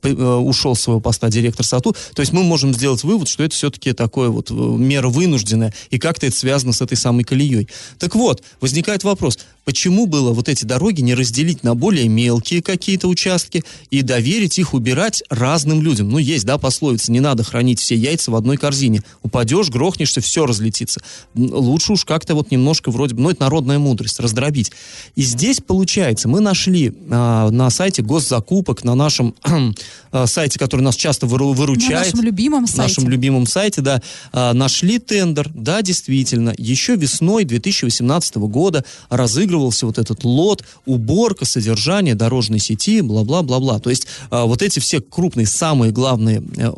э 0.04 0.36
ушел 0.78 0.84
своего 0.88 1.00
поста 1.00 1.30
директор 1.30 1.66
САТУ. 1.66 1.96
То 2.14 2.22
есть 2.22 2.32
мы 2.32 2.44
можем 2.44 2.74
сделать 2.74 3.04
вывод, 3.04 3.28
что 3.28 3.44
это 3.44 3.54
все-таки 3.56 3.94
такое 3.94 4.30
вот 4.30 4.52
э, 4.52 4.54
мера 4.54 5.10
вынужденная, 5.10 5.74
и 5.90 6.00
как-то 6.00 6.28
это 6.28 6.36
связано 6.36 6.74
с 6.74 6.82
этой 6.82 6.96
самой 6.98 7.24
колеей. 7.24 7.68
Так 8.00 8.16
вот, 8.16 8.44
возникает 8.62 9.04
вопрос, 9.04 9.40
почему 9.68 10.06
было 10.06 10.32
вот 10.32 10.48
эти 10.48 10.64
дороги 10.64 11.02
не 11.02 11.14
разделить 11.14 11.62
на 11.62 11.76
более 11.76 12.08
мелкие 12.08 12.62
какие-то 12.62 13.10
участки 13.10 13.66
и 13.92 14.02
доверить 14.02 14.58
их 14.60 14.74
убирать 14.74 15.24
разным 15.30 15.82
людям? 15.82 16.08
Ну, 16.08 16.20
есть, 16.20 16.46
да, 16.46 16.58
пословица, 16.58 17.12
не 17.12 17.20
надо 17.20 17.44
хранить 17.44 17.82
все 17.82 17.94
яйца 17.94 18.32
в 18.32 18.38
одной 18.38 18.56
корзине. 18.56 19.04
Упадешь, 19.24 19.68
грохнешься, 19.68 20.22
все 20.22 20.46
разлетится. 20.46 21.02
Лучше 21.36 21.92
уж 21.92 22.06
как-то 22.06 22.34
вот 22.34 22.50
немножко 22.50 22.92
вроде 22.92 23.16
бы, 23.16 23.22
ну, 23.22 23.30
это 23.30 23.42
народная 23.42 23.78
мудрость, 23.78 24.22
раздробить. 24.22 24.72
И 25.18 25.22
здесь, 25.24 25.60
получается, 25.60 26.30
мы 26.30 26.40
нашли 26.40 26.94
а, 27.10 27.50
на 27.50 27.70
сайте 27.70 28.02
госзакупок, 28.02 28.86
на 28.86 28.96
нашем 28.96 29.36
а, 30.12 30.28
сайте, 30.28 30.60
который 30.60 30.80
нас 30.80 30.96
часто 30.96 31.28
выручает. 31.28 31.92
На 31.92 32.00
нашем 32.06 32.22
любимом 32.22 32.68
сайте. 32.68 32.82
нашем 32.84 33.10
любимом 33.10 33.46
сайте, 33.46 33.82
да. 33.82 34.02
А, 34.32 34.54
нашли 34.54 34.98
тендер, 34.98 35.52
да, 35.54 35.82
действительно. 35.82 36.54
Еще 36.58 36.96
весной 36.96 37.44
2018 37.44 38.38
года 38.38 38.86
разыгрывали 39.10 39.57
финансировался 39.58 39.86
вот 39.86 39.98
этот 39.98 40.24
лот, 40.24 40.64
уборка, 40.86 41.46
содержание 41.46 42.16
дорожной 42.16 42.60
сети, 42.60 43.02
бла-бла-бла-бла. 43.02 43.80
То 43.80 43.90
есть 43.90 44.08
э, 44.32 44.44
вот 44.44 44.62
эти 44.62 44.80
все 44.80 45.02
крупные, 45.02 45.48
самые 45.48 45.92
главные 45.92 46.38
э, 46.38 46.42
э, 46.58 46.70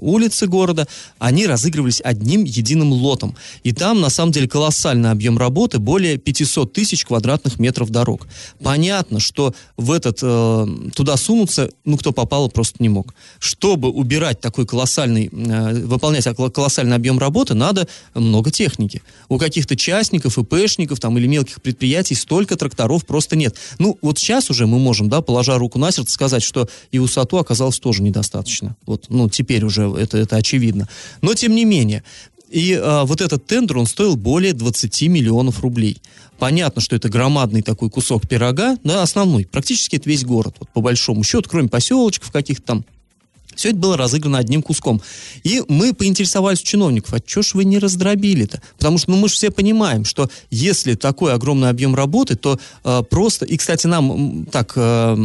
улицы 0.00 0.46
города, 0.46 0.86
они 1.18 1.46
разыгрывались 1.46 2.00
одним 2.04 2.44
единым 2.44 2.92
лотом. 2.92 3.34
И 3.64 3.72
там, 3.72 4.00
на 4.00 4.10
самом 4.10 4.32
деле, 4.32 4.48
колоссальный 4.48 5.10
объем 5.10 5.38
работы, 5.38 5.78
более 5.78 6.16
500 6.18 6.72
тысяч 6.72 7.04
квадратных 7.04 7.58
метров 7.58 7.90
дорог. 7.90 8.26
Понятно, 8.62 9.20
что 9.20 9.54
в 9.76 9.92
этот, 9.92 10.18
э, 10.22 10.66
туда 10.94 11.16
сунуться, 11.16 11.70
ну, 11.84 11.96
кто 11.96 12.12
попало, 12.12 12.48
просто 12.48 12.76
не 12.82 12.88
мог. 12.88 13.14
Чтобы 13.38 13.88
убирать 13.88 14.40
такой 14.40 14.66
колоссальный, 14.66 15.30
э, 15.32 15.86
выполнять 15.86 16.28
колоссальный 16.54 16.96
объем 16.96 17.18
работы, 17.18 17.54
надо 17.54 17.88
много 18.14 18.50
техники. 18.50 19.02
У 19.28 19.38
каких-то 19.38 19.76
частников, 19.76 20.38
ИПшников 20.38 21.00
там, 21.00 21.18
или 21.18 21.26
мелких 21.26 21.60
предприятий 21.62 22.14
столько 22.28 22.56
тракторов 22.56 23.06
просто 23.06 23.36
нет. 23.36 23.56
Ну, 23.78 23.96
вот 24.02 24.18
сейчас 24.18 24.50
уже 24.50 24.66
мы 24.66 24.78
можем, 24.78 25.08
да, 25.08 25.22
положа 25.22 25.56
руку 25.56 25.78
на 25.78 25.90
сердце, 25.90 26.12
сказать, 26.12 26.42
что 26.42 26.68
и 26.92 26.98
высоту 26.98 27.38
оказалось 27.38 27.78
тоже 27.78 28.02
недостаточно. 28.02 28.76
Вот, 28.84 29.06
ну, 29.08 29.30
теперь 29.30 29.64
уже 29.64 29.90
это, 29.98 30.18
это 30.18 30.36
очевидно. 30.36 30.88
Но, 31.22 31.32
тем 31.32 31.54
не 31.54 31.64
менее, 31.64 32.04
и 32.50 32.74
а, 32.74 33.06
вот 33.06 33.22
этот 33.22 33.46
тендер, 33.46 33.78
он 33.78 33.86
стоил 33.86 34.14
более 34.16 34.52
20 34.52 35.02
миллионов 35.08 35.60
рублей. 35.60 36.02
Понятно, 36.38 36.82
что 36.82 36.96
это 36.96 37.08
громадный 37.08 37.62
такой 37.62 37.88
кусок 37.88 38.28
пирога, 38.28 38.76
да, 38.84 39.02
основной. 39.02 39.46
Практически 39.46 39.96
это 39.96 40.10
весь 40.10 40.24
город, 40.24 40.56
вот, 40.60 40.68
по 40.68 40.82
большому 40.82 41.24
счету, 41.24 41.48
кроме 41.48 41.70
поселочков 41.70 42.30
каких-то 42.30 42.62
там. 42.66 42.84
Все 43.58 43.70
это 43.70 43.78
было 43.78 43.96
разыграно 43.96 44.38
одним 44.38 44.62
куском. 44.62 45.02
И 45.42 45.64
мы 45.66 45.92
поинтересовались 45.92 46.60
у 46.60 46.64
чиновников, 46.64 47.12
а 47.12 47.18
что 47.26 47.42
ж 47.42 47.54
вы 47.54 47.64
не 47.64 47.80
раздробили-то? 47.80 48.62
Потому 48.78 48.98
что 48.98 49.10
ну, 49.10 49.16
мы 49.16 49.28
же 49.28 49.34
все 49.34 49.50
понимаем, 49.50 50.04
что 50.04 50.30
если 50.48 50.94
такой 50.94 51.32
огромный 51.32 51.68
объем 51.68 51.96
работы, 51.96 52.36
то 52.36 52.60
э, 52.84 53.02
просто... 53.10 53.44
И, 53.46 53.56
кстати, 53.56 53.88
нам 53.88 54.46
так... 54.46 54.74
Э, 54.76 55.16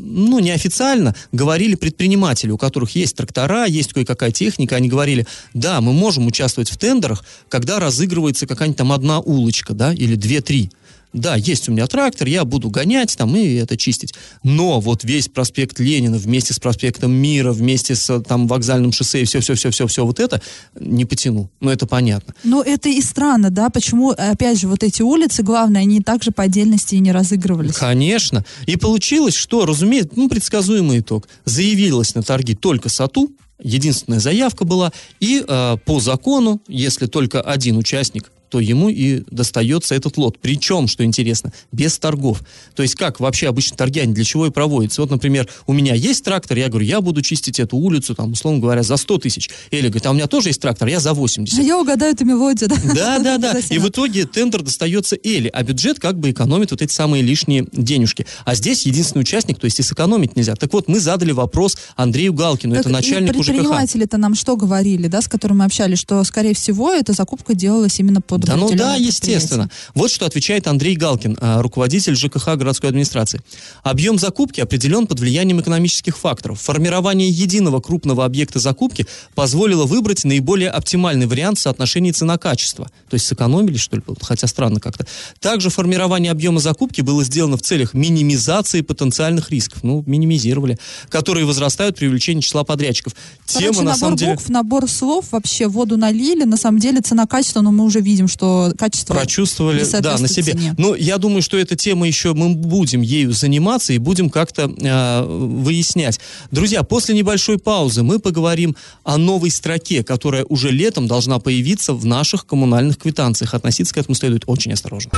ну, 0.00 0.38
неофициально 0.38 1.14
говорили 1.32 1.74
предприниматели, 1.74 2.50
у 2.52 2.56
которых 2.56 2.94
есть 2.94 3.16
трактора, 3.16 3.66
есть 3.66 3.92
кое-какая 3.92 4.30
техника, 4.30 4.76
они 4.76 4.88
говорили, 4.88 5.26
да, 5.52 5.80
мы 5.80 5.92
можем 5.92 6.26
участвовать 6.26 6.70
в 6.70 6.78
тендерах, 6.78 7.24
когда 7.48 7.80
разыгрывается 7.80 8.46
какая-нибудь 8.46 8.78
там 8.78 8.92
одна 8.92 9.18
улочка, 9.18 9.74
да, 9.74 9.92
или 9.92 10.14
две-три 10.14 10.70
да, 11.12 11.36
есть 11.36 11.68
у 11.68 11.72
меня 11.72 11.86
трактор, 11.86 12.28
я 12.28 12.44
буду 12.44 12.70
гонять 12.70 13.16
там 13.16 13.34
и 13.36 13.54
это 13.54 13.76
чистить. 13.76 14.14
Но 14.42 14.80
вот 14.80 15.04
весь 15.04 15.28
проспект 15.28 15.78
Ленина 15.78 16.18
вместе 16.18 16.52
с 16.52 16.58
проспектом 16.58 17.12
Мира, 17.12 17.52
вместе 17.52 17.94
с 17.94 18.20
там 18.20 18.46
вокзальным 18.46 18.92
шоссе 18.92 19.22
и 19.22 19.24
все-все-все-все-все 19.24 20.04
вот 20.04 20.20
это 20.20 20.42
не 20.78 21.04
потяну. 21.04 21.50
Ну, 21.60 21.70
это 21.70 21.86
понятно. 21.86 22.34
Но 22.44 22.62
это 22.62 22.88
и 22.88 23.00
странно, 23.00 23.50
да, 23.50 23.70
почему, 23.70 24.10
опять 24.10 24.60
же, 24.60 24.68
вот 24.68 24.82
эти 24.82 25.02
улицы, 25.02 25.42
главное, 25.42 25.82
они 25.82 26.00
также 26.00 26.30
по 26.30 26.42
отдельности 26.42 26.94
и 26.94 27.00
не 27.00 27.12
разыгрывались. 27.12 27.76
Конечно. 27.76 28.44
И 28.66 28.76
получилось, 28.76 29.34
что, 29.34 29.64
разумеется, 29.64 30.12
ну, 30.16 30.28
предсказуемый 30.28 31.00
итог. 31.00 31.28
Заявилась 31.44 32.14
на 32.14 32.22
торги 32.22 32.54
только 32.54 32.88
САТУ, 32.88 33.30
единственная 33.62 34.20
заявка 34.20 34.64
была, 34.64 34.92
и 35.20 35.44
э, 35.46 35.76
по 35.84 36.00
закону, 36.00 36.60
если 36.68 37.06
только 37.06 37.40
один 37.40 37.76
участник 37.76 38.30
то 38.48 38.60
ему 38.60 38.88
и 38.88 39.22
достается 39.30 39.94
этот 39.94 40.16
лот. 40.16 40.38
Причем, 40.40 40.88
что 40.88 41.04
интересно, 41.04 41.52
без 41.72 41.98
торгов. 41.98 42.42
То 42.74 42.82
есть 42.82 42.94
как 42.94 43.20
вообще 43.20 43.48
обычно 43.48 43.76
торги, 43.76 44.00
они 44.00 44.14
для 44.14 44.24
чего 44.24 44.46
и 44.46 44.50
проводятся? 44.50 45.02
Вот, 45.02 45.10
например, 45.10 45.48
у 45.66 45.72
меня 45.72 45.94
есть 45.94 46.24
трактор, 46.24 46.56
я 46.58 46.68
говорю, 46.68 46.86
я 46.86 47.00
буду 47.00 47.22
чистить 47.22 47.60
эту 47.60 47.76
улицу, 47.76 48.14
там, 48.14 48.32
условно 48.32 48.60
говоря, 48.60 48.82
за 48.82 48.96
100 48.96 49.18
тысяч. 49.18 49.50
Или 49.70 49.88
говорит, 49.88 50.06
а 50.06 50.10
у 50.10 50.14
меня 50.14 50.26
тоже 50.26 50.48
есть 50.48 50.60
трактор, 50.60 50.88
я 50.88 51.00
за 51.00 51.12
80. 51.12 51.58
А 51.58 51.62
я 51.62 51.78
угадаю 51.78 52.14
эту 52.14 52.24
мелодию, 52.24 52.68
да? 52.68 52.76
Да, 52.94 53.18
да, 53.38 53.38
да. 53.38 53.58
И 53.70 53.78
в 53.78 53.88
итоге 53.88 54.24
тендер 54.24 54.62
достается 54.62 55.16
Эли, 55.22 55.50
а 55.52 55.62
бюджет 55.62 56.00
как 56.00 56.18
бы 56.18 56.30
экономит 56.30 56.70
вот 56.70 56.82
эти 56.82 56.92
самые 56.92 57.22
лишние 57.22 57.66
денежки. 57.72 58.26
А 58.44 58.54
здесь 58.54 58.86
единственный 58.86 59.20
участник, 59.20 59.58
то 59.58 59.66
есть 59.66 59.78
и 59.80 59.82
сэкономить 59.82 60.36
нельзя. 60.36 60.54
Так 60.54 60.72
вот, 60.72 60.88
мы 60.88 61.00
задали 61.00 61.32
вопрос 61.32 61.76
Андрею 61.96 62.32
Галкину, 62.32 62.74
так 62.74 62.82
это 62.82 62.90
начальник 62.90 63.34
ЖКХ. 63.34 63.46
Предприниматели-то 63.46 64.16
нам 64.16 64.34
что 64.34 64.56
говорили, 64.56 65.08
да, 65.08 65.20
с 65.20 65.28
которыми 65.28 65.58
мы 65.58 65.64
общались, 65.64 65.98
что, 65.98 66.22
скорее 66.24 66.54
всего, 66.54 66.92
эта 66.92 67.12
закупка 67.12 67.54
делалась 67.54 67.98
именно 67.98 68.20
по 68.20 68.37
да, 68.46 68.56
ну 68.56 68.74
да, 68.74 68.94
естественно. 68.94 69.70
Вот 69.94 70.10
что 70.10 70.26
отвечает 70.26 70.66
Андрей 70.66 70.96
Галкин, 70.96 71.38
а, 71.40 71.62
руководитель 71.62 72.14
ЖКХ 72.14 72.56
городской 72.56 72.90
администрации. 72.90 73.40
Объем 73.82 74.18
закупки 74.18 74.60
определен 74.60 75.06
под 75.06 75.20
влиянием 75.20 75.60
экономических 75.60 76.16
факторов. 76.16 76.60
Формирование 76.60 77.28
единого 77.28 77.80
крупного 77.80 78.24
объекта 78.24 78.58
закупки 78.58 79.06
позволило 79.34 79.84
выбрать 79.84 80.24
наиболее 80.24 80.70
оптимальный 80.70 81.26
вариант 81.26 81.58
соотношения 81.58 82.12
цена-качество. 82.12 82.90
То 83.08 83.14
есть 83.14 83.26
сэкономили, 83.26 83.76
что 83.76 83.96
ли, 83.96 84.02
хотя 84.22 84.46
странно 84.46 84.80
как-то. 84.80 85.06
Также 85.40 85.70
формирование 85.70 86.32
объема 86.32 86.60
закупки 86.60 87.00
было 87.00 87.24
сделано 87.24 87.56
в 87.56 87.62
целях 87.62 87.94
минимизации 87.94 88.82
потенциальных 88.82 89.50
рисков. 89.50 89.82
Ну, 89.82 90.02
минимизировали. 90.06 90.78
Которые 91.08 91.46
возрастают 91.46 91.96
при 91.96 92.06
увеличении 92.06 92.40
числа 92.40 92.64
подрядчиков. 92.64 93.14
Тема, 93.46 93.66
Короче, 93.66 93.82
на 93.82 93.96
самом 93.96 94.16
деле... 94.16 94.34
букв, 94.34 94.48
набор 94.48 94.88
слов, 94.88 95.32
вообще 95.32 95.66
воду 95.66 95.96
налили. 95.96 96.44
На 96.44 96.56
самом 96.56 96.78
деле 96.78 97.00
цена-качество, 97.00 97.60
но 97.60 97.72
мы 97.72 97.84
уже 97.84 98.00
видим, 98.00 98.27
что 98.28 98.72
качество 98.78 99.14
прочувствовали, 99.14 99.84
да, 100.00 100.18
на 100.18 100.28
себе. 100.28 100.52
Цене. 100.52 100.74
Но 100.78 100.94
я 100.94 101.18
думаю, 101.18 101.42
что 101.42 101.58
эта 101.58 101.76
тема 101.76 102.06
еще 102.06 102.34
мы 102.34 102.54
будем 102.54 103.02
ею 103.02 103.32
заниматься 103.32 103.92
и 103.92 103.98
будем 103.98 104.30
как-то 104.30 104.70
э, 104.78 105.22
выяснять. 105.24 106.20
Друзья, 106.50 106.82
после 106.82 107.14
небольшой 107.14 107.58
паузы 107.58 108.02
мы 108.02 108.18
поговорим 108.18 108.76
о 109.04 109.16
новой 109.16 109.50
строке, 109.50 110.04
которая 110.04 110.44
уже 110.44 110.70
летом 110.70 111.06
должна 111.06 111.38
появиться 111.38 111.92
в 111.92 112.04
наших 112.04 112.46
коммунальных 112.46 112.98
квитанциях. 112.98 113.54
Относиться 113.54 113.94
к 113.94 113.98
этому 113.98 114.14
следует 114.14 114.44
очень 114.46 114.72
осторожно. 114.72 115.12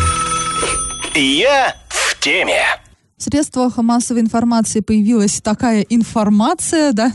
Я 1.15 1.77
в 1.89 2.19
теме 2.21 2.63
в 3.21 3.23
средствах 3.23 3.77
массовой 3.77 4.23
информации 4.23 4.81
появилась 4.81 5.43
такая 5.43 5.83
информация, 5.83 6.93
да, 6.93 7.13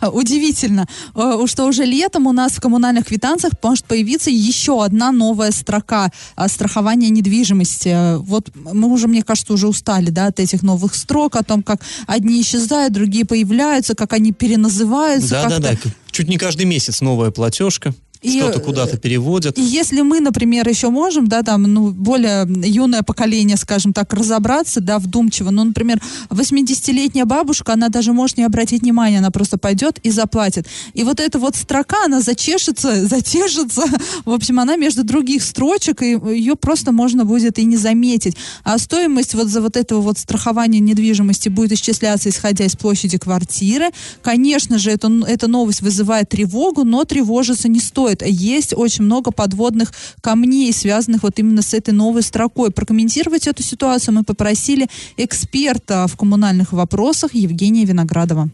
удивительно, 0.12 0.86
э, 1.16 1.46
что 1.46 1.66
уже 1.66 1.84
летом 1.84 2.28
у 2.28 2.32
нас 2.32 2.52
в 2.52 2.60
коммунальных 2.60 3.06
квитанциях 3.06 3.54
может 3.60 3.84
появиться 3.84 4.30
еще 4.30 4.84
одна 4.84 5.10
новая 5.10 5.50
строка 5.50 6.12
страхования 6.46 7.10
недвижимости. 7.10 8.18
Вот 8.18 8.50
мы 8.54 8.86
уже, 8.86 9.08
мне 9.08 9.22
кажется, 9.22 9.52
уже 9.52 9.66
устали, 9.66 10.10
да, 10.10 10.26
от 10.26 10.38
этих 10.38 10.62
новых 10.62 10.94
строк, 10.94 11.34
о 11.34 11.42
том, 11.42 11.64
как 11.64 11.80
одни 12.06 12.40
исчезают, 12.40 12.92
другие 12.92 13.24
появляются, 13.24 13.96
как 13.96 14.12
они 14.12 14.30
переназываются. 14.30 15.42
Да-да-да, 15.42 15.76
чуть 16.12 16.28
не 16.28 16.38
каждый 16.38 16.66
месяц 16.66 17.00
новая 17.00 17.32
платежка. 17.32 17.94
Что-то 18.22 18.60
куда-то 18.60 18.98
переводят. 18.98 19.58
И 19.58 19.62
если 19.62 20.00
мы, 20.02 20.20
например, 20.20 20.68
еще 20.68 20.90
можем, 20.90 21.28
да, 21.28 21.42
там, 21.42 21.62
ну, 21.62 21.90
более 21.90 22.46
юное 22.68 23.02
поколение, 23.02 23.56
скажем 23.56 23.92
так, 23.92 24.12
разобраться, 24.12 24.80
да, 24.80 24.98
вдумчиво, 24.98 25.50
ну, 25.50 25.64
например, 25.64 26.02
80-летняя 26.30 27.24
бабушка, 27.24 27.74
она 27.74 27.88
даже 27.88 28.12
может 28.12 28.36
не 28.36 28.44
обратить 28.44 28.82
внимания, 28.82 29.18
она 29.18 29.30
просто 29.30 29.56
пойдет 29.56 29.98
и 30.02 30.10
заплатит. 30.10 30.66
И 30.94 31.04
вот 31.04 31.20
эта 31.20 31.38
вот 31.38 31.54
строка, 31.54 32.04
она 32.04 32.20
зачешется, 32.20 33.06
затешится, 33.08 33.82
в 34.24 34.32
общем, 34.32 34.58
она 34.58 34.76
между 34.76 35.04
других 35.04 35.42
строчек, 35.42 36.02
и 36.02 36.18
ее 36.34 36.56
просто 36.56 36.92
можно 36.92 37.24
будет 37.24 37.58
и 37.58 37.64
не 37.64 37.76
заметить. 37.76 38.36
А 38.64 38.78
стоимость 38.78 39.34
вот 39.34 39.48
за 39.48 39.60
вот 39.60 39.76
этого 39.76 40.00
вот 40.00 40.18
страхования 40.18 40.80
недвижимости 40.80 41.48
будет 41.48 41.72
исчисляться, 41.72 42.28
исходя 42.28 42.64
из 42.64 42.74
площади 42.74 43.18
квартиры. 43.18 43.90
Конечно 44.22 44.78
же, 44.78 44.90
это, 44.90 45.08
эта 45.26 45.46
новость 45.46 45.82
вызывает 45.82 46.28
тревогу, 46.28 46.84
но 46.84 47.04
тревожиться 47.04 47.68
не 47.68 47.78
стоит 47.78 48.07
стоит. 48.08 48.22
Есть 48.22 48.74
очень 48.76 49.04
много 49.04 49.30
подводных 49.30 49.88
камней, 50.22 50.72
связанных 50.72 51.22
вот 51.22 51.38
именно 51.38 51.62
с 51.62 51.74
этой 51.74 51.94
новой 51.94 52.22
строкой. 52.22 52.72
Прокомментировать 52.72 53.46
эту 53.46 53.62
ситуацию 53.62 54.14
мы 54.14 54.24
попросили 54.24 54.86
эксперта 55.16 56.06
в 56.08 56.16
коммунальных 56.16 56.72
вопросах 56.72 57.34
Евгения 57.34 57.84
Виноградова. 57.84 58.48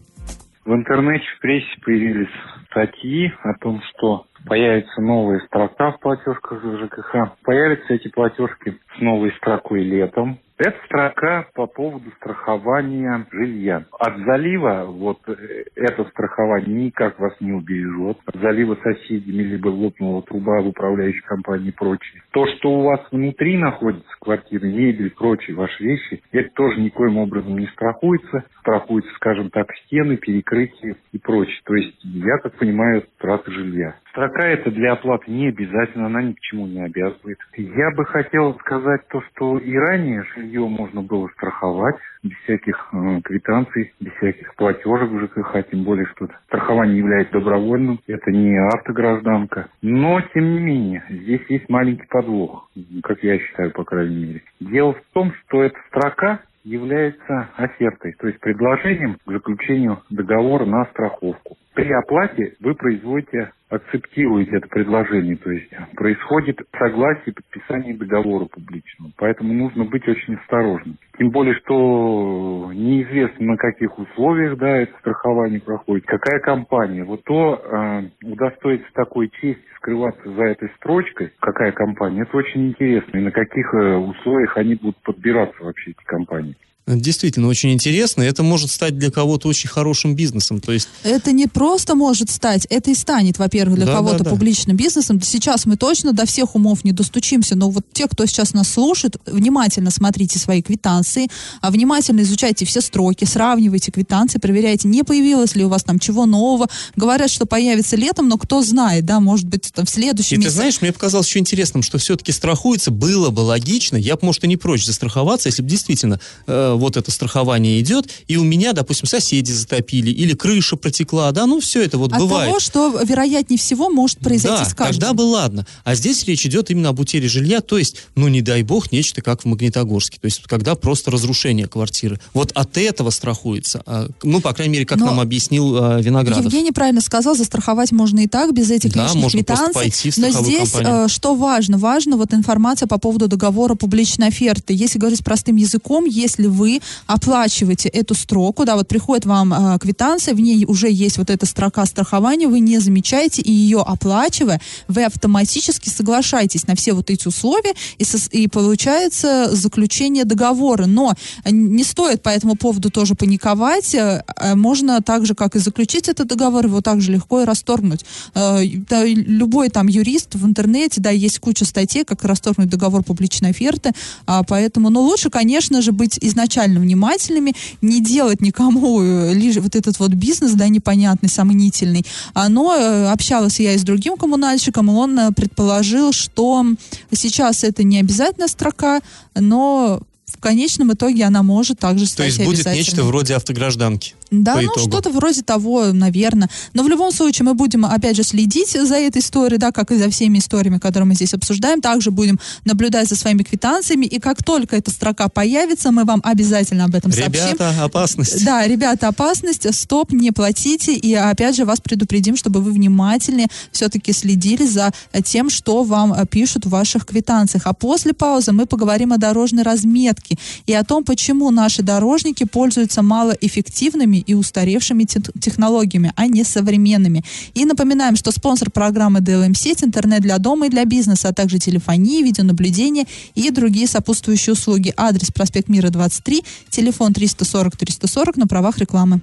В 0.65 0.73
интернете, 0.73 1.25
в 1.37 1.41
прессе 1.41 1.79
появились 1.83 2.33
статьи 2.69 3.31
о 3.43 3.53
том, 3.53 3.81
что 3.89 4.25
появится 4.45 5.01
новая 5.01 5.39
строка 5.47 5.91
в 5.91 5.99
платежках 5.99 6.61
ЖКХ. 6.61 7.37
Появятся 7.43 7.93
эти 7.93 8.09
платежки 8.09 8.77
с 8.97 9.01
новой 9.01 9.31
строкой 9.37 9.83
летом. 9.83 10.39
Это 10.57 10.77
строка 10.85 11.47
по 11.53 11.67
поводу 11.67 12.09
страхования 12.11 13.27
жилья. 13.29 13.83
От 13.99 14.19
залива 14.19 14.85
вот 14.85 15.19
э, 15.27 15.65
это 15.75 16.05
страхование 16.05 16.85
никак 16.85 17.19
вас 17.19 17.33
не 17.41 17.51
убережет. 17.51 18.17
От 18.25 18.39
залива 18.39 18.77
соседями, 18.81 19.43
либо 19.43 19.67
лопнула 19.67 20.21
труба 20.23 20.61
в 20.61 20.67
управляющей 20.67 21.21
компании 21.23 21.69
и 21.69 21.73
прочее. 21.73 22.21
То, 22.31 22.47
что 22.47 22.69
у 22.69 22.83
вас 22.83 23.01
внутри 23.11 23.57
находится 23.57 24.09
квартира, 24.21 24.65
мебель, 24.65 25.11
прочие 25.11 25.57
ваши 25.57 25.83
вещи, 25.83 26.23
это 26.31 26.49
тоже 26.55 26.79
никоим 26.79 27.17
образом 27.17 27.57
не 27.57 27.67
страхуется. 27.67 28.45
Страхуются, 28.61 29.11
скажем 29.15 29.49
так, 29.49 29.67
стены, 29.85 30.15
перекрытия 30.15 30.95
и 31.11 31.17
прочее. 31.17 31.59
То 31.65 31.75
есть, 31.75 31.99
я 32.01 32.37
так 32.41 32.53
понимаю, 32.53 33.03
траты 33.17 33.51
жилья. 33.51 33.95
Строка 34.15 34.47
эта 34.47 34.71
для 34.71 34.93
оплаты 34.93 35.29
не 35.29 35.49
обязательно, 35.49 36.05
она 36.05 36.21
ни 36.21 36.31
к 36.31 36.39
чему 36.39 36.67
не 36.67 36.81
обязывает. 36.81 37.37
Я 37.57 37.91
бы 37.91 38.05
хотел 38.05 38.57
сказать 38.59 39.01
то, 39.09 39.21
что 39.21 39.57
и 39.57 39.75
ранее 39.75 40.23
жилье 40.33 40.69
можно 40.69 41.01
было 41.01 41.27
страховать 41.35 41.97
без 42.23 42.31
всяких 42.43 42.93
э, 42.93 43.19
квитанций, 43.25 43.93
без 43.99 44.13
всяких 44.13 44.55
платежек 44.55 45.09
в 45.09 45.19
ЖКХ, 45.19 45.69
тем 45.69 45.83
более, 45.83 46.05
что 46.15 46.29
страхование 46.45 46.99
является 46.99 47.33
добровольным, 47.33 47.99
это 48.07 48.31
не 48.31 48.57
автогражданка. 48.57 49.67
Но, 49.81 50.21
тем 50.33 50.53
не 50.53 50.59
менее, 50.59 51.03
здесь 51.09 51.41
есть 51.49 51.67
маленький 51.67 52.07
подвох, 52.07 52.69
как 53.03 53.21
я 53.21 53.37
считаю, 53.37 53.71
по 53.71 53.83
крайней 53.83 54.15
мере. 54.15 54.43
Дело 54.61 54.93
в 54.93 55.01
том, 55.13 55.33
что 55.33 55.61
эта 55.61 55.77
строка 55.89 56.39
является 56.63 57.49
офертой, 57.57 58.13
то 58.13 58.27
есть 58.27 58.39
предложением 58.39 59.17
к 59.25 59.29
заключению 59.29 60.03
договора 60.09 60.63
на 60.63 60.85
страховку. 60.85 61.57
При 61.75 61.91
оплате 61.91 62.55
вы 62.61 62.73
производите, 62.73 63.51
акцептируете 63.69 64.57
это 64.57 64.67
предложение, 64.69 65.35
то 65.35 65.51
есть 65.51 65.69
происходит 65.95 66.61
согласие 66.79 67.33
подписания 67.33 67.93
договора 67.93 68.45
публичного. 68.45 69.11
Поэтому 69.17 69.53
нужно 69.53 69.83
быть 69.83 70.07
очень 70.07 70.35
осторожным. 70.35 70.97
Тем 71.19 71.31
более, 71.31 71.53
что 71.55 72.71
неизвестно 72.73 73.45
на 73.45 73.57
каких 73.57 73.99
условиях 73.99 74.57
да, 74.57 74.77
это 74.77 74.97
страхование 74.99 75.59
проходит, 75.59 76.05
какая 76.05 76.39
компания. 76.39 77.03
Вот 77.03 77.25
то 77.25 77.61
э, 77.61 78.03
удостоится 78.23 78.87
такой 78.93 79.29
чести 79.29 79.61
скрываться 79.75 80.31
за 80.31 80.43
этой 80.43 80.69
строчкой, 80.77 81.33
какая 81.41 81.73
компания, 81.73 82.21
это 82.21 82.37
очень 82.37 82.69
интересно. 82.69 83.17
И 83.17 83.21
на 83.21 83.31
каких 83.31 83.73
э, 83.73 83.97
условиях 83.97 84.55
они 84.57 84.75
будут 84.75 84.97
подбираться 85.03 85.61
вообще, 85.61 85.91
эти 85.91 86.03
компании. 86.05 86.55
Действительно, 86.87 87.47
очень 87.47 87.73
интересно. 87.73 88.21
Это 88.21 88.43
может 88.43 88.69
стать 88.69 88.97
для 88.99 89.09
кого-то 89.09 89.47
очень 89.47 89.67
хорошим 89.67 90.15
бизнесом. 90.15 90.61
То 90.61 90.71
есть... 90.71 90.87
Это 91.03 91.31
не 91.31 91.47
просто 91.47 91.95
может 91.95 92.29
стать, 92.29 92.67
это 92.69 92.91
и 92.91 92.95
станет, 92.95 93.39
во-первых, 93.39 93.77
для 93.77 93.87
да, 93.87 93.93
кого-то 93.95 94.19
да, 94.19 94.23
да. 94.25 94.29
публичным 94.29 94.77
бизнесом. 94.77 95.19
Сейчас 95.19 95.65
мы 95.65 95.77
точно 95.77 96.13
до 96.13 96.27
всех 96.27 96.53
умов 96.53 96.83
не 96.83 96.91
достучимся, 96.91 97.55
но 97.55 97.71
вот 97.71 97.85
те, 97.91 98.07
кто 98.07 98.27
сейчас 98.27 98.53
нас 98.53 98.69
слушает, 98.69 99.17
внимательно 99.25 99.89
смотрите 99.89 100.37
свои 100.37 100.61
квитанции, 100.61 101.27
а 101.61 101.71
внимательно 101.71 102.21
изучайте 102.21 102.65
все 102.65 102.81
строки, 102.81 103.25
сравнивайте 103.25 103.91
квитанции, 103.91 104.37
проверяйте, 104.37 104.87
не 104.87 105.03
появилось 105.03 105.55
ли 105.55 105.65
у 105.65 105.69
вас 105.69 105.83
там 105.83 105.97
чего 105.97 106.27
нового. 106.27 106.67
Говорят, 106.95 107.31
что 107.31 107.47
появится 107.47 107.95
летом, 107.95 108.29
но 108.29 108.37
кто 108.37 108.61
знает, 108.61 109.05
да, 109.05 109.19
может 109.19 109.47
быть, 109.47 109.71
там 109.73 109.85
в 109.85 109.89
следующем 109.89 110.35
И 110.35 110.37
месяце. 110.37 110.51
ты 110.51 110.55
знаешь, 110.55 110.81
мне 110.81 110.93
показалось 110.93 111.27
еще 111.27 111.39
интересным, 111.39 111.81
что 111.81 111.97
все-таки 111.97 112.31
страхуется, 112.31 112.91
было 112.91 113.31
бы 113.31 113.39
логично, 113.39 113.97
я 113.97 114.15
бы, 114.17 114.19
может, 114.21 114.43
и 114.43 114.47
не 114.47 114.57
прочь 114.57 114.85
застраховаться, 114.85 115.49
если 115.49 115.63
бы 115.63 115.69
действительно 115.69 116.19
э, 116.45 116.74
вот 116.75 116.97
это 116.97 117.11
страхование 117.11 117.79
идет, 117.79 118.09
и 118.27 118.37
у 118.37 118.43
меня, 118.43 118.73
допустим, 118.73 119.07
соседи 119.07 119.51
затопили, 119.51 120.09
или 120.11 120.33
крыша 120.33 120.75
протекла, 120.75 121.31
да, 121.31 121.45
ну 121.45 121.59
все 121.59 121.83
это 121.83 121.97
вот 121.97 122.13
От 122.13 122.19
бывает. 122.19 122.49
того, 122.49 122.59
что, 122.59 122.99
вероятнее 123.03 123.57
всего, 123.57 123.89
может 123.89 124.19
произойти 124.19 124.63
да, 124.63 124.65
с 124.65 124.73
каждым. 124.73 124.99
тогда 124.99 125.13
бы 125.13 125.21
ладно. 125.21 125.65
А 125.83 125.95
здесь 125.95 126.23
речь 126.25 126.45
идет 126.45 126.69
именно 126.71 126.89
об 126.89 126.99
утере 126.99 127.27
жилья, 127.27 127.61
то 127.61 127.77
есть, 127.77 127.97
ну 128.15 128.27
не 128.27 128.41
дай 128.41 128.63
бог, 128.63 128.91
нечто 128.91 129.21
как 129.21 129.43
в 129.43 129.45
Магнитогорске, 129.45 130.17
то 130.19 130.25
есть, 130.25 130.41
когда 130.45 130.75
просто 130.75 131.11
разрушение 131.11 131.67
квартиры. 131.67 132.19
Вот 132.33 132.51
от 132.53 132.77
этого 132.77 133.09
страхуется, 133.09 133.81
а, 133.85 134.07
ну, 134.23 134.41
по 134.41 134.53
крайней 134.53 134.73
мере, 134.73 134.85
как 134.85 134.99
Но 134.99 135.07
нам 135.07 135.19
объяснил 135.19 135.75
а, 135.77 136.01
Виноградов. 136.01 136.43
Евгений 136.43 136.71
правильно 136.71 137.01
сказал, 137.01 137.35
застраховать 137.35 137.91
можно 137.91 138.19
и 138.19 138.27
так, 138.27 138.53
без 138.53 138.71
этих 138.71 138.93
да, 138.93 139.03
лишних 139.03 139.23
можно 139.23 139.39
квитанций. 139.39 139.73
Пойти 139.73 140.11
в 140.11 140.17
Но 140.17 140.29
здесь 140.29 140.71
компанию. 140.71 141.05
Э, 141.05 141.07
что 141.07 141.35
важно? 141.35 141.77
Важно 141.77 142.17
вот 142.17 142.33
информация 142.33 142.87
по 142.87 142.97
поводу 142.97 143.27
договора 143.27 143.75
публичной 143.75 144.27
оферты. 144.27 144.73
Если 144.73 144.99
говорить 144.99 145.23
простым 145.23 145.55
языком, 145.55 146.05
если 146.05 146.47
вы 146.47 146.64
оплачиваете 147.07 147.89
эту 147.89 148.15
строку, 148.15 148.65
да, 148.65 148.75
вот 148.75 148.87
приходит 148.87 149.25
вам 149.25 149.53
э, 149.53 149.79
квитанция, 149.79 150.33
в 150.33 150.39
ней 150.39 150.65
уже 150.65 150.89
есть 150.91 151.17
вот 151.17 151.29
эта 151.29 151.45
строка 151.45 151.85
страхования, 151.85 152.47
вы 152.47 152.59
не 152.59 152.79
замечаете, 152.79 153.41
и 153.41 153.51
ее 153.51 153.81
оплачивая, 153.81 154.61
вы 154.87 155.03
автоматически 155.03 155.89
соглашаетесь 155.89 156.67
на 156.67 156.75
все 156.75 156.93
вот 156.93 157.09
эти 157.09 157.27
условия, 157.27 157.73
и, 157.97 158.03
со, 158.03 158.17
и 158.31 158.47
получается 158.47 159.55
заключение 159.55 160.25
договора. 160.25 160.85
Но 160.85 161.13
не 161.45 161.83
стоит 161.83 162.21
по 162.21 162.29
этому 162.29 162.55
поводу 162.55 162.89
тоже 162.89 163.15
паниковать. 163.15 163.95
Э, 163.95 164.23
можно 164.55 165.01
так 165.01 165.25
же, 165.25 165.35
как 165.35 165.55
и 165.55 165.59
заключить 165.59 166.09
этот 166.09 166.27
договор, 166.27 166.65
его 166.65 166.81
также 166.81 167.11
легко 167.11 167.41
и 167.41 167.45
расторгнуть. 167.45 168.05
Э, 168.33 168.63
любой 168.63 169.69
там 169.69 169.87
юрист 169.87 170.35
в 170.35 170.45
интернете, 170.45 171.01
да, 171.01 171.09
есть 171.09 171.39
куча 171.39 171.65
статей, 171.65 172.03
как 172.03 172.23
расторгнуть 172.23 172.69
договор 172.69 173.03
публичной 173.03 173.51
оферты, 173.51 173.91
а, 174.25 174.43
поэтому, 174.43 174.89
ну, 174.89 175.01
лучше, 175.01 175.29
конечно 175.29 175.81
же, 175.81 175.91
быть 175.91 176.17
изначально 176.21 176.54
внимательными, 176.63 177.53
не 177.81 178.01
делать 178.01 178.41
никому 178.41 179.01
э, 179.01 179.33
лишь 179.33 179.57
вот 179.57 179.75
этот 179.75 179.99
вот 179.99 180.11
бизнес, 180.11 180.53
да, 180.53 180.67
непонятный, 180.67 181.29
сомнительный. 181.29 182.05
Но 182.49 182.75
э, 182.75 183.07
общалась 183.11 183.59
я 183.59 183.73
и 183.73 183.77
с 183.77 183.83
другим 183.83 184.17
коммунальщиком, 184.17 184.89
и 184.89 184.93
он 184.93 185.19
э, 185.19 185.31
предположил, 185.31 186.11
что 186.11 186.65
сейчас 187.11 187.63
это 187.63 187.83
не 187.83 187.99
обязательная 187.99 188.47
строка, 188.47 189.01
но 189.35 190.01
в 190.25 190.39
конечном 190.39 190.93
итоге 190.93 191.23
она 191.23 191.43
может 191.43 191.79
также 191.79 192.05
стать 192.05 192.17
То 192.17 192.43
есть 192.43 192.43
будет 192.43 192.65
нечто 192.65 193.03
вроде 193.03 193.35
автогражданки. 193.35 194.15
Да, 194.31 194.59
ну 194.61 194.71
что-то 194.77 195.11
вроде 195.11 195.41
того, 195.41 195.93
наверное. 195.93 196.49
Но 196.73 196.83
в 196.83 196.89
любом 196.89 197.11
случае 197.11 197.45
мы 197.45 197.53
будем, 197.53 197.85
опять 197.85 198.15
же, 198.15 198.23
следить 198.23 198.71
за 198.71 198.95
этой 198.95 199.21
историей, 199.21 199.59
да, 199.59 199.71
как 199.71 199.91
и 199.91 199.97
за 199.97 200.09
всеми 200.09 200.39
историями, 200.39 200.79
которые 200.79 201.07
мы 201.07 201.15
здесь 201.15 201.33
обсуждаем. 201.33 201.81
Также 201.81 202.11
будем 202.11 202.39
наблюдать 202.65 203.07
за 203.07 203.15
своими 203.15 203.43
квитанциями. 203.43 204.05
И 204.05 204.19
как 204.19 204.43
только 204.43 204.75
эта 204.75 204.91
строка 204.91 205.29
появится, 205.29 205.91
мы 205.91 206.03
вам 206.03 206.21
обязательно 206.23 206.85
об 206.85 206.95
этом 206.95 207.11
ребята, 207.11 207.37
сообщим. 207.37 207.55
Ребята, 207.55 207.83
опасность. 207.83 208.45
Да, 208.45 208.67
ребята, 208.67 209.07
опасность. 209.07 209.73
Стоп, 209.73 210.11
не 210.11 210.31
платите. 210.31 210.93
И 210.93 211.13
опять 211.13 211.55
же 211.55 211.65
вас 211.65 211.79
предупредим, 211.79 212.35
чтобы 212.35 212.61
вы 212.61 212.71
внимательнее 212.71 213.47
все-таки 213.71 214.11
следили 214.13 214.65
за 214.65 214.91
тем, 215.23 215.49
что 215.49 215.83
вам 215.83 216.25
пишут 216.27 216.65
в 216.65 216.69
ваших 216.69 217.05
квитанциях. 217.05 217.63
А 217.65 217.73
после 217.73 218.13
паузы 218.13 218.51
мы 218.51 218.65
поговорим 218.65 219.13
о 219.13 219.17
дорожной 219.17 219.63
разметке 219.63 220.37
и 220.65 220.73
о 220.73 220.83
том, 220.83 221.03
почему 221.03 221.51
наши 221.51 221.83
дорожники 221.83 222.43
пользуются 222.45 223.01
малоэффективными 223.01 224.14
и 224.19 224.33
устаревшими 224.33 225.05
технологиями, 225.39 226.11
а 226.15 226.27
не 226.27 226.43
современными. 226.43 227.23
И 227.53 227.65
напоминаем, 227.65 228.15
что 228.15 228.31
спонсор 228.31 228.69
программы 228.71 229.19
DLM-сеть, 229.19 229.83
интернет 229.83 230.21
для 230.21 230.37
дома 230.37 230.67
и 230.67 230.69
для 230.69 230.85
бизнеса, 230.85 231.29
а 231.29 231.33
также 231.33 231.59
телефонии, 231.59 232.23
видеонаблюдение 232.23 233.05
и 233.35 233.49
другие 233.49 233.87
сопутствующие 233.87 234.53
услуги. 234.53 234.93
Адрес 234.97 235.31
проспект 235.31 235.69
Мира 235.69 235.89
23, 235.89 236.43
телефон 236.69 237.11
340-340 237.11 238.33
на 238.35 238.47
правах 238.47 238.77
рекламы. 238.77 239.21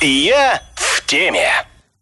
Я 0.00 0.62
в 0.74 1.06
теме. 1.06 1.48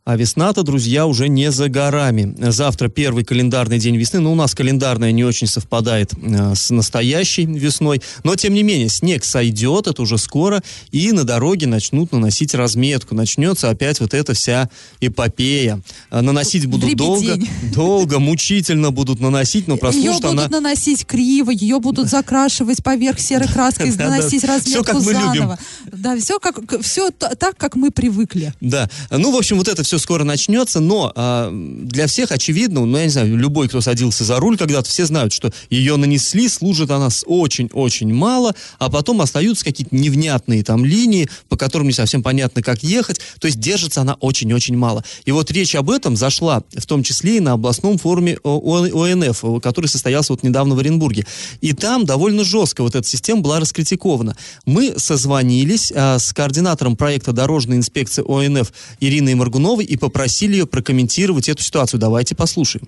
А 0.07 0.17
весна-то, 0.17 0.63
друзья, 0.65 1.07
уже 1.07 1.31
не 1.31 1.51
за 1.51 1.71
горами. 1.71 2.37
Завтра 2.51 2.89
первый 2.89 3.25
календарный 3.25 3.79
день 3.79 3.97
весны. 3.97 4.21
Ну, 4.21 4.33
у 4.33 4.35
нас 4.35 4.55
календарная 4.55 5.13
не 5.13 5.25
очень 5.25 5.47
совпадает 5.47 6.13
э, 6.13 6.55
с 6.55 6.69
настоящей 6.69 7.47
весной. 7.47 8.03
Но, 8.23 8.37
тем 8.37 8.53
не 8.53 8.63
менее, 8.63 8.91
снег 8.91 9.25
сойдет, 9.25 9.87
это 9.87 10.03
уже 10.03 10.19
скоро. 10.19 10.63
И 10.91 11.11
на 11.13 11.25
дороге 11.25 11.67
начнут 11.67 12.13
наносить 12.13 12.53
разметку. 12.55 13.15
Начнется 13.15 13.71
опять 13.71 13.99
вот 14.01 14.13
эта 14.13 14.35
вся 14.35 14.69
эпопея. 15.01 15.81
А 16.11 16.21
наносить 16.21 16.67
будут 16.67 16.95
долго, 16.97 17.39
долго, 17.73 18.19
мучительно 18.19 18.91
будут 18.91 19.21
наносить, 19.21 19.69
но 19.69 19.79
прослушать 19.79 20.23
Ее 20.23 20.33
будут 20.33 20.51
наносить 20.51 21.07
криво, 21.07 21.51
ее 21.51 21.81
будут 21.81 22.11
закрашивать 22.11 22.85
поверх 22.85 23.19
серой 23.19 23.49
краской, 23.49 23.91
наносить 23.97 24.45
разметку 24.45 25.01
заново. 25.01 25.59
Да, 25.91 26.15
все, 26.19 26.39
как, 26.39 26.59
все 26.83 27.11
так, 27.11 27.57
как 27.57 27.75
мы 27.75 27.91
привыкли. 27.91 28.53
Да. 28.61 28.91
Ну, 29.11 29.33
в 29.33 29.37
общем, 29.37 29.57
вот 29.57 29.69
это 29.69 29.83
все 29.83 29.94
все 29.95 30.03
скоро 30.03 30.25
начнется, 30.25 30.81
но 30.81 31.13
а, 31.15 31.51
для 31.53 32.09
всех 32.09 32.33
очевидно, 32.33 32.85
ну, 32.85 32.99
я 32.99 33.05
не 33.05 33.11
знаю, 33.11 33.37
любой, 33.37 33.69
кто 33.69 33.81
садился 33.81 34.25
за 34.25 34.41
руль 34.41 34.59
когда-то, 34.59 34.89
все 34.89 35.07
знают, 35.07 35.33
что 35.33 35.53
ее 35.71 35.95
нанесли, 35.97 36.49
служит 36.49 36.91
она 36.91 37.11
очень-очень 37.27 38.13
мало, 38.13 38.57
а 38.81 38.91
потом 38.91 39.21
остаются 39.21 39.65
какие-то 39.65 39.95
невнятные 39.95 40.65
там 40.65 40.85
линии, 40.85 41.29
по 41.49 41.57
которым 41.57 41.87
не 41.87 41.93
совсем 41.93 42.25
понятно, 42.25 42.61
как 42.61 42.83
ехать, 42.83 43.21
то 43.39 43.47
есть 43.47 43.61
держится 43.61 44.01
она 44.01 44.15
очень-очень 44.15 44.77
мало. 44.77 45.05
И 45.27 45.31
вот 45.31 45.53
речь 45.53 45.77
об 45.77 45.89
этом 45.91 46.17
зашла 46.17 46.65
в 46.77 46.87
том 46.87 47.05
числе 47.05 47.37
и 47.37 47.41
на 47.41 47.53
областном 47.53 47.99
форуме 47.99 48.37
ОНФ, 48.43 49.63
который 49.63 49.87
состоялся 49.87 50.33
вот 50.33 50.43
недавно 50.43 50.75
в 50.75 50.81
Оренбурге. 50.81 51.25
И 51.61 51.73
там 51.73 52.05
довольно 52.05 52.43
жестко 52.43 52.83
вот 52.83 52.97
эта 52.97 53.07
система 53.07 53.43
была 53.43 53.61
раскритикована. 53.61 54.37
Мы 54.67 54.95
созвонились 54.97 55.93
а, 55.95 56.19
с 56.19 56.33
координатором 56.33 56.97
проекта 56.97 57.33
дорожной 57.33 57.77
инспекции 57.77 58.25
ОНФ 58.27 58.73
Ириной 58.99 59.35
Маргуновой, 59.35 59.84
и 59.85 59.97
попросили 59.97 60.53
ее 60.53 60.67
прокомментировать 60.67 61.49
эту 61.49 61.63
ситуацию. 61.63 62.01
Давайте 62.01 62.35
послушаем. 62.37 62.87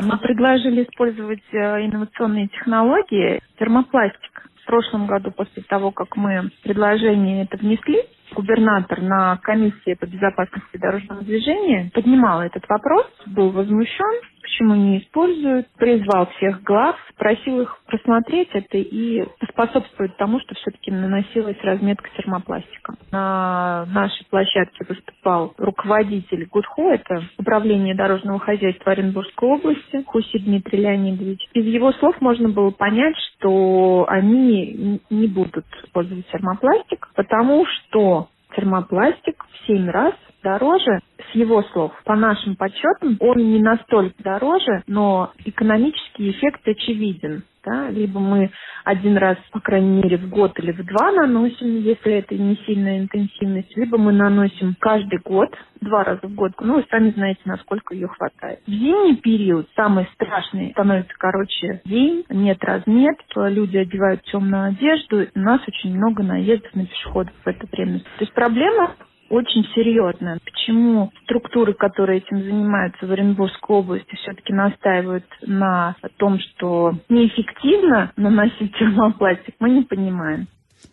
Мы 0.00 0.18
предложили 0.18 0.84
использовать 0.84 1.42
э, 1.52 1.56
инновационные 1.86 2.48
технологии, 2.48 3.40
термопластик. 3.58 4.48
В 4.62 4.66
прошлом 4.66 5.06
году, 5.06 5.30
после 5.30 5.62
того, 5.64 5.90
как 5.90 6.16
мы 6.16 6.50
предложение 6.62 7.44
это 7.44 7.58
внесли, 7.58 8.00
губернатор 8.34 9.00
на 9.02 9.36
комиссии 9.38 9.94
по 9.94 10.06
безопасности 10.06 10.76
дорожного 10.76 11.22
движения 11.22 11.90
поднимал 11.92 12.42
этот 12.42 12.64
вопрос, 12.68 13.06
был 13.26 13.50
возмущен, 13.50 14.20
почему 14.54 14.74
не 14.74 14.98
используют. 14.98 15.66
Призвал 15.76 16.26
всех 16.36 16.62
глав, 16.62 16.96
просил 17.16 17.62
их 17.62 17.78
просмотреть 17.86 18.48
это 18.52 18.78
и 18.78 19.24
способствовать 19.50 20.16
тому, 20.16 20.40
что 20.40 20.54
все-таки 20.54 20.90
наносилась 20.90 21.56
разметка 21.62 22.08
термопластика. 22.16 22.94
На 23.10 23.86
нашей 23.86 24.24
площадке 24.26 24.84
выступал 24.88 25.54
руководитель 25.58 26.46
ГУДХО, 26.46 26.94
это 26.94 27.24
Управление 27.38 27.94
дорожного 27.94 28.38
хозяйства 28.38 28.92
Оренбургской 28.92 29.48
области, 29.48 30.04
Хуси 30.06 30.38
Дмитрий 30.38 30.80
Леонидович. 30.80 31.48
Из 31.52 31.64
его 31.66 31.92
слов 31.92 32.20
можно 32.20 32.48
было 32.48 32.70
понять, 32.70 33.16
что 33.16 34.06
они 34.08 35.00
не 35.10 35.26
будут 35.28 35.64
использовать 35.84 36.26
термопластик, 36.28 37.08
потому 37.14 37.64
что 37.66 38.28
термопластик 38.56 39.44
в 39.50 39.66
7 39.66 39.88
раз 39.90 40.14
дороже, 40.42 41.00
с 41.32 41.34
его 41.34 41.62
слов, 41.72 41.92
по 42.04 42.14
нашим 42.16 42.56
подсчетам, 42.56 43.16
он 43.20 43.38
не 43.38 43.60
настолько 43.60 44.22
дороже, 44.22 44.82
но 44.86 45.32
экономический 45.44 46.30
эффект 46.30 46.66
очевиден. 46.68 47.44
Да? 47.64 47.90
Либо 47.90 48.20
мы 48.20 48.50
один 48.84 49.16
раз, 49.16 49.36
по 49.52 49.60
крайней 49.60 50.02
мере, 50.02 50.18
в 50.18 50.28
год 50.28 50.58
или 50.58 50.72
в 50.72 50.84
два 50.84 51.12
наносим, 51.12 51.80
если 51.80 52.12
это 52.12 52.34
не 52.34 52.56
сильная 52.66 53.00
интенсивность, 53.00 53.76
либо 53.76 53.98
мы 53.98 54.12
наносим 54.12 54.76
каждый 54.78 55.20
год, 55.20 55.48
два 55.80 56.04
раза 56.04 56.26
в 56.26 56.34
год. 56.34 56.52
Ну, 56.60 56.76
вы 56.76 56.84
сами 56.90 57.10
знаете, 57.10 57.40
насколько 57.44 57.94
ее 57.94 58.08
хватает. 58.08 58.60
В 58.66 58.70
зимний 58.70 59.16
период 59.16 59.68
самый 59.76 60.08
страшный 60.14 60.72
становится, 60.72 61.14
короче, 61.18 61.80
день, 61.84 62.24
нет 62.28 62.62
разметки, 62.62 63.24
люди 63.48 63.76
одевают 63.76 64.22
темную 64.24 64.68
одежду, 64.68 65.26
у 65.34 65.38
нас 65.38 65.60
очень 65.66 65.96
много 65.96 66.22
наездов 66.22 66.74
на 66.74 66.86
пешеходов 66.86 67.32
в 67.44 67.46
это 67.46 67.66
время. 67.72 68.00
То 68.00 68.20
есть 68.20 68.32
проблема 68.32 68.94
очень 69.30 69.64
серьезная. 69.74 70.38
Почему 70.44 71.12
структуры, 71.24 71.74
которые 71.74 72.18
этим 72.18 72.42
занимаются 72.42 73.06
в 73.06 73.12
Оренбургской 73.12 73.76
области, 73.76 74.14
все-таки 74.16 74.52
настаивают 74.52 75.24
на 75.42 75.96
том, 76.16 76.38
что 76.38 76.94
неэффективно 77.08 78.12
наносить 78.16 78.76
термопластик, 78.76 79.54
мы 79.58 79.70
не 79.70 79.82
понимаем. 79.82 80.46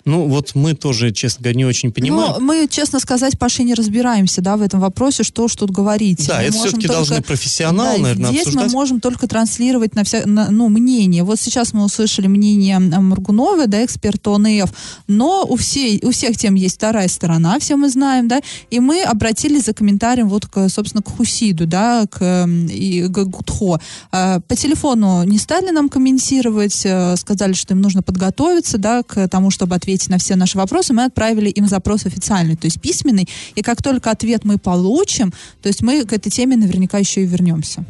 Ну, 0.05 0.27
вот 0.27 0.55
мы 0.55 0.73
тоже, 0.73 1.11
честно 1.11 1.43
говоря, 1.43 1.57
не 1.57 1.65
очень 1.65 1.91
понимаем. 1.91 2.33
Но 2.33 2.39
мы, 2.39 2.67
честно 2.69 2.99
сказать, 2.99 3.37
Паши, 3.37 3.63
не 3.63 3.73
разбираемся, 3.73 4.41
да, 4.41 4.57
в 4.57 4.61
этом 4.61 4.79
вопросе, 4.79 5.23
что 5.23 5.43
уж 5.43 5.55
тут 5.55 5.69
говорить. 5.69 6.25
Да, 6.27 6.37
мы 6.37 6.43
это 6.43 6.53
все-таки 6.53 6.87
только, 6.87 6.93
должны 6.93 7.21
профессионалы, 7.21 7.97
да, 7.97 8.03
наверное, 8.03 8.29
здесь 8.29 8.47
обсуждать. 8.47 8.65
мы 8.67 8.71
можем 8.71 8.99
только 8.99 9.27
транслировать 9.27 9.95
на 9.95 10.03
вся, 10.03 10.23
на, 10.25 10.49
ну, 10.49 10.69
мнение. 10.69 11.23
Вот 11.23 11.39
сейчас 11.39 11.73
мы 11.73 11.83
услышали 11.83 12.27
мнение 12.27 12.79
Мургуновой, 12.79 13.67
да, 13.67 13.85
эксперта 13.85 14.35
ОНФ, 14.35 14.71
но 15.07 15.45
у, 15.47 15.55
всей, 15.55 15.99
у 16.03 16.11
всех 16.11 16.37
тем 16.37 16.55
есть 16.55 16.77
вторая 16.77 17.07
сторона, 17.07 17.59
все 17.59 17.75
мы 17.75 17.89
знаем, 17.89 18.27
да, 18.27 18.41
и 18.69 18.79
мы 18.79 19.03
обратились 19.03 19.65
за 19.65 19.73
комментарием 19.73 20.29
вот, 20.29 20.47
к, 20.47 20.67
собственно, 20.69 21.03
к 21.03 21.09
Хусиду, 21.09 21.67
да, 21.67 22.05
к, 22.09 22.47
и, 22.47 23.07
к 23.07 23.23
Гудхо. 23.25 23.79
А, 24.11 24.39
По 24.39 24.55
телефону 24.55 25.23
не 25.23 25.37
стали 25.37 25.69
нам 25.69 25.89
комментировать, 25.89 26.81
э, 26.85 27.15
сказали, 27.17 27.53
что 27.53 27.73
им 27.73 27.81
нужно 27.81 28.01
подготовиться, 28.01 28.77
да, 28.77 29.03
к 29.03 29.27
тому, 29.27 29.51
чтобы 29.51 29.75
ответить 29.81 30.09
на 30.09 30.17
все 30.17 30.35
наши 30.35 30.57
вопросы, 30.57 30.93
мы 30.93 31.05
отправили 31.05 31.49
им 31.49 31.67
запрос 31.67 32.05
официальный, 32.05 32.55
то 32.55 32.65
есть 32.65 32.79
письменный, 32.79 33.27
и 33.55 33.61
как 33.61 33.81
только 33.81 34.11
ответ 34.11 34.45
мы 34.45 34.57
получим, 34.57 35.33
то 35.61 35.69
есть 35.69 35.81
мы 35.81 36.05
к 36.05 36.13
этой 36.13 36.29
теме 36.29 36.55
наверняка 36.55 36.99
еще 36.99 37.23
и 37.23 37.25
вернемся. 37.25 37.83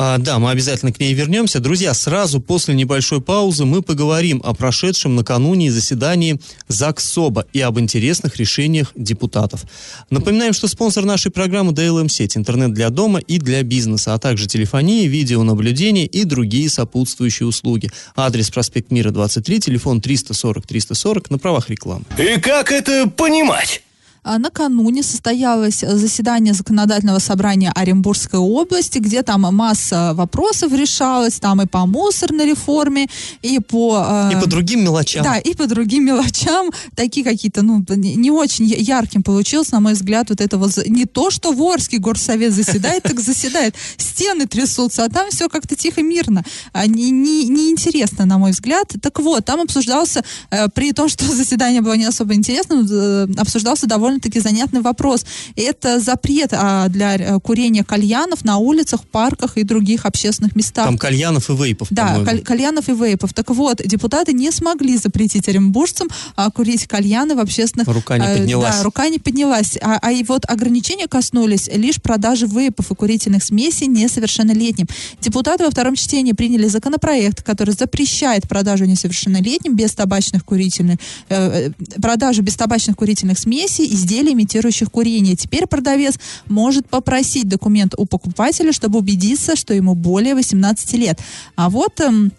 А, 0.00 0.16
да, 0.18 0.38
мы 0.38 0.52
обязательно 0.52 0.92
к 0.92 1.00
ней 1.00 1.12
вернемся. 1.12 1.58
Друзья, 1.58 1.92
сразу 1.92 2.40
после 2.40 2.72
небольшой 2.72 3.20
паузы 3.20 3.64
мы 3.64 3.82
поговорим 3.82 4.40
о 4.44 4.54
прошедшем 4.54 5.16
накануне 5.16 5.72
заседании 5.72 6.40
ЗАГС-СОБа 6.68 7.46
и 7.52 7.60
об 7.60 7.80
интересных 7.80 8.36
решениях 8.36 8.92
депутатов. 8.94 9.64
Напоминаем, 10.08 10.52
что 10.52 10.68
спонсор 10.68 11.04
нашей 11.04 11.32
программы 11.32 11.72
DLM-сеть, 11.72 12.36
интернет 12.36 12.72
для 12.74 12.90
дома 12.90 13.18
и 13.18 13.40
для 13.40 13.64
бизнеса, 13.64 14.14
а 14.14 14.20
также 14.20 14.46
телефония, 14.46 15.08
видеонаблюдение 15.08 16.06
и 16.06 16.22
другие 16.22 16.70
сопутствующие 16.70 17.48
услуги. 17.48 17.90
Адрес 18.14 18.50
проспект 18.50 18.92
Мира 18.92 19.10
23, 19.10 19.58
телефон 19.58 19.98
340-340 19.98 21.26
на 21.30 21.38
правах 21.38 21.70
рекламы. 21.70 22.04
И 22.16 22.38
как 22.38 22.70
это 22.70 23.08
понимать? 23.08 23.82
А 24.22 24.38
Накануне 24.38 25.02
состоялось 25.02 25.80
заседание 25.80 26.54
законодательного 26.54 27.18
собрания 27.18 27.72
Оренбургской 27.74 28.40
области, 28.40 28.98
где 28.98 29.22
там 29.22 29.42
масса 29.42 30.12
вопросов 30.14 30.72
решалась, 30.72 31.38
там 31.40 31.62
и 31.62 31.66
по 31.66 31.86
мусорной 31.86 32.46
реформе, 32.46 33.08
и 33.42 33.58
по... 33.58 34.28
И 34.30 34.34
э, 34.34 34.40
по 34.40 34.46
другим 34.46 34.84
мелочам. 34.84 35.22
Да, 35.24 35.38
и 35.38 35.54
по 35.54 35.66
другим 35.66 36.04
мелочам, 36.04 36.70
такие 36.94 37.24
какие-то, 37.24 37.62
ну, 37.62 37.84
не 37.88 38.30
очень 38.30 38.66
ярким 38.66 39.22
получилось, 39.22 39.72
на 39.72 39.80
мой 39.80 39.94
взгляд, 39.94 40.30
вот 40.30 40.40
это 40.40 40.58
вот, 40.58 40.70
за- 40.72 40.88
не 40.88 41.04
то, 41.06 41.30
что 41.30 41.52
в 41.52 41.62
Орске 41.62 41.98
горсовет 41.98 42.52
заседает, 42.52 43.02
так 43.02 43.20
заседает, 43.20 43.74
стены 43.96 44.46
трясутся, 44.46 45.04
а 45.04 45.08
там 45.08 45.30
все 45.30 45.48
как-то 45.48 45.76
тихо, 45.76 46.02
мирно, 46.02 46.44
а 46.72 46.86
не, 46.86 47.10
не, 47.10 47.48
неинтересно, 47.48 48.24
на 48.26 48.38
мой 48.38 48.50
взгляд. 48.50 48.92
Так 49.00 49.20
вот, 49.20 49.44
там 49.44 49.60
обсуждался, 49.60 50.22
э, 50.50 50.68
при 50.74 50.92
том, 50.92 51.08
что 51.08 51.24
заседание 51.24 51.80
было 51.80 51.94
не 51.94 52.04
особо 52.04 52.34
интересным, 52.34 52.86
э, 52.90 53.26
обсуждался 53.38 53.86
довольно-таки 54.08 54.40
занятный 54.40 54.80
вопрос. 54.80 55.26
Это 55.56 56.00
запрет 56.00 56.50
а, 56.52 56.88
для 56.88 57.16
э, 57.16 57.40
курения 57.40 57.84
кальянов 57.84 58.44
на 58.44 58.56
улицах, 58.56 59.06
парках 59.06 59.58
и 59.58 59.64
других 59.64 60.06
общественных 60.06 60.56
местах. 60.56 60.86
Там 60.86 60.98
кальянов 60.98 61.50
и 61.50 61.52
вейпов, 61.54 61.88
Да, 61.90 62.24
каль- 62.24 62.42
кальянов 62.42 62.88
и 62.88 62.92
вейпов. 62.92 63.34
Так 63.34 63.50
вот, 63.50 63.82
депутаты 63.84 64.32
не 64.32 64.50
смогли 64.50 64.96
запретить 64.96 65.48
оренбуржцам 65.48 66.08
а, 66.36 66.50
курить 66.50 66.86
кальяны 66.86 67.34
в 67.34 67.40
общественных... 67.40 67.86
Рука 67.88 68.18
не 68.18 68.26
э, 68.26 68.38
поднялась. 68.38 68.76
Да, 68.76 68.82
рука 68.82 69.08
не 69.08 69.18
поднялась. 69.18 69.78
А, 69.82 69.98
а 70.00 70.10
и 70.10 70.24
вот 70.24 70.44
ограничения 70.48 71.06
коснулись 71.06 71.68
лишь 71.72 72.00
продажи 72.00 72.46
вейпов 72.46 72.90
и 72.90 72.94
курительных 72.94 73.44
смесей 73.44 73.88
несовершеннолетним. 73.88 74.86
Депутаты 75.20 75.64
во 75.64 75.70
втором 75.70 75.94
чтении 75.96 76.32
приняли 76.32 76.66
законопроект, 76.68 77.42
который 77.42 77.74
запрещает 77.74 78.48
продажу 78.48 78.86
несовершеннолетним 78.86 79.76
без 79.76 79.92
табачных 79.92 80.44
курительных, 80.44 80.98
э, 81.28 81.68
э, 81.68 82.00
продажу 82.00 82.42
без 82.42 82.54
табачных 82.56 82.96
курительных 82.96 83.38
смесей, 83.38 83.86
изделий, 83.98 84.32
имитирующих 84.32 84.90
курение. 84.90 85.36
Теперь 85.36 85.66
продавец 85.66 86.18
может 86.46 86.88
попросить 86.88 87.48
документ 87.48 87.94
у 87.98 88.06
покупателя, 88.06 88.72
чтобы 88.72 88.98
убедиться, 88.98 89.56
что 89.56 89.74
ему 89.74 89.94
более 89.94 90.34
18 90.34 90.92
лет. 90.94 91.20
А 91.56 91.68
вот... 91.68 92.00
эм, 92.00 92.32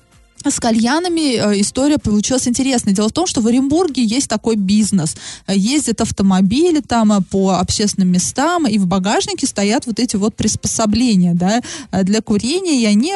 с 0.46 0.60
кальянами 0.60 1.36
э, 1.36 1.62
история 1.62 1.98
получилась 1.98 2.48
интересной. 2.48 2.94
Дело 2.94 3.10
в 3.10 3.12
том, 3.12 3.28
что 3.28 3.42
в 3.42 3.48
Оренбурге 3.48 4.04
есть 4.04 4.30
такой 4.30 4.56
бизнес. 4.56 5.16
Ездят 5.48 6.02
автомобили 6.02 6.80
там 6.80 7.12
э, 7.12 7.22
по 7.22 7.60
общественным 7.60 8.12
местам, 8.12 8.68
и 8.68 8.78
в 8.78 8.88
багажнике 8.88 9.48
стоят 9.48 9.86
вот 9.86 10.00
эти 10.00 10.16
вот 10.16 10.36
приспособления 10.36 11.34
да, 11.34 11.62
э, 11.92 12.04
для 12.04 12.22
курения, 12.22 12.82
и 12.82 12.86
они 12.86 13.14